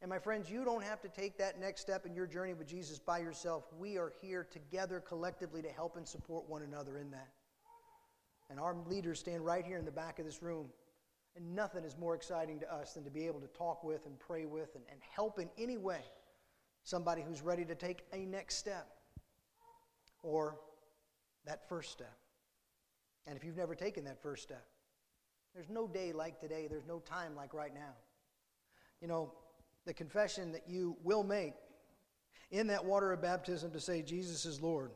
And 0.00 0.08
my 0.08 0.18
friends, 0.18 0.50
you 0.50 0.64
don't 0.64 0.82
have 0.82 1.02
to 1.02 1.08
take 1.08 1.36
that 1.36 1.60
next 1.60 1.82
step 1.82 2.06
in 2.06 2.14
your 2.14 2.26
journey 2.26 2.54
with 2.54 2.66
Jesus 2.66 2.98
by 2.98 3.18
yourself. 3.18 3.64
We 3.78 3.98
are 3.98 4.10
here 4.22 4.48
together 4.50 5.00
collectively 5.00 5.60
to 5.60 5.68
help 5.68 5.98
and 5.98 6.08
support 6.08 6.48
one 6.48 6.62
another 6.62 6.96
in 6.96 7.10
that. 7.10 7.28
And 8.48 8.58
our 8.58 8.74
leaders 8.86 9.20
stand 9.20 9.44
right 9.44 9.66
here 9.66 9.76
in 9.76 9.84
the 9.84 9.92
back 9.92 10.18
of 10.18 10.24
this 10.24 10.42
room. 10.42 10.68
And 11.36 11.54
nothing 11.54 11.84
is 11.84 11.98
more 11.98 12.14
exciting 12.14 12.58
to 12.60 12.74
us 12.74 12.94
than 12.94 13.04
to 13.04 13.10
be 13.10 13.26
able 13.26 13.40
to 13.40 13.48
talk 13.48 13.84
with 13.84 14.06
and 14.06 14.18
pray 14.18 14.46
with 14.46 14.74
and, 14.74 14.84
and 14.90 15.00
help 15.14 15.38
in 15.38 15.50
any 15.58 15.76
way 15.76 16.00
somebody 16.84 17.20
who's 17.20 17.42
ready 17.42 17.66
to 17.66 17.74
take 17.74 18.04
a 18.14 18.24
next 18.24 18.56
step 18.56 18.93
or 20.24 20.56
that 21.46 21.68
first 21.68 21.92
step. 21.92 22.16
And 23.26 23.36
if 23.36 23.44
you've 23.44 23.56
never 23.56 23.74
taken 23.74 24.04
that 24.04 24.20
first 24.22 24.42
step, 24.42 24.66
there's 25.54 25.70
no 25.70 25.86
day 25.86 26.12
like 26.12 26.40
today, 26.40 26.66
there's 26.68 26.86
no 26.86 26.98
time 26.98 27.36
like 27.36 27.54
right 27.54 27.72
now. 27.72 27.94
You 29.00 29.08
know, 29.08 29.32
the 29.86 29.94
confession 29.94 30.50
that 30.52 30.64
you 30.66 30.96
will 31.04 31.22
make 31.22 31.54
in 32.50 32.66
that 32.68 32.84
water 32.84 33.12
of 33.12 33.22
baptism 33.22 33.70
to 33.72 33.80
say 33.80 34.02
Jesus 34.02 34.44
is 34.44 34.60
Lord 34.60 34.90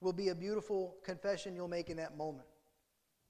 will 0.00 0.12
be 0.12 0.28
a 0.28 0.34
beautiful 0.34 0.96
confession 1.04 1.54
you'll 1.54 1.68
make 1.68 1.88
in 1.88 1.96
that 1.96 2.16
moment. 2.16 2.48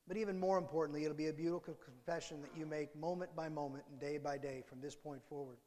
But 0.09 0.17
even 0.17 0.39
more 0.39 0.59
importantly, 0.59 1.05
it'll 1.05 1.17
be 1.17 1.29
a 1.29 1.33
beautiful 1.33 1.75
confession 1.75 2.41
that 2.43 2.51
you 2.57 2.67
make 2.67 2.95
moment 2.97 3.35
by 3.35 3.49
moment 3.49 3.85
and 3.91 4.01
day 4.01 4.19
by 4.19 4.39
day 4.39 4.63
from 4.69 4.81
this 4.81 4.95
point 4.95 5.21
forward. 5.29 5.59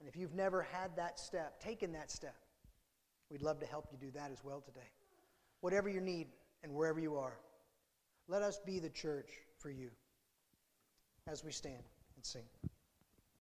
And 0.00 0.08
if 0.08 0.16
you've 0.16 0.34
never 0.34 0.62
had 0.62 0.96
that 0.96 1.18
step, 1.18 1.60
taken 1.60 1.92
that 1.92 2.10
step, 2.10 2.36
we'd 3.30 3.42
love 3.42 3.60
to 3.60 3.66
help 3.66 3.86
you 3.92 3.98
do 3.98 4.10
that 4.12 4.30
as 4.30 4.42
well 4.44 4.60
today. 4.60 4.88
Whatever 5.60 5.88
you 5.88 6.00
need 6.00 6.28
and 6.62 6.72
wherever 6.72 7.00
you 7.00 7.16
are, 7.16 7.38
let 8.28 8.42
us 8.42 8.58
be 8.64 8.78
the 8.78 8.90
church 8.90 9.30
for 9.58 9.70
you 9.70 9.90
as 11.26 11.44
we 11.44 11.52
stand 11.52 11.82
and 12.16 12.24
sing. 12.24 12.42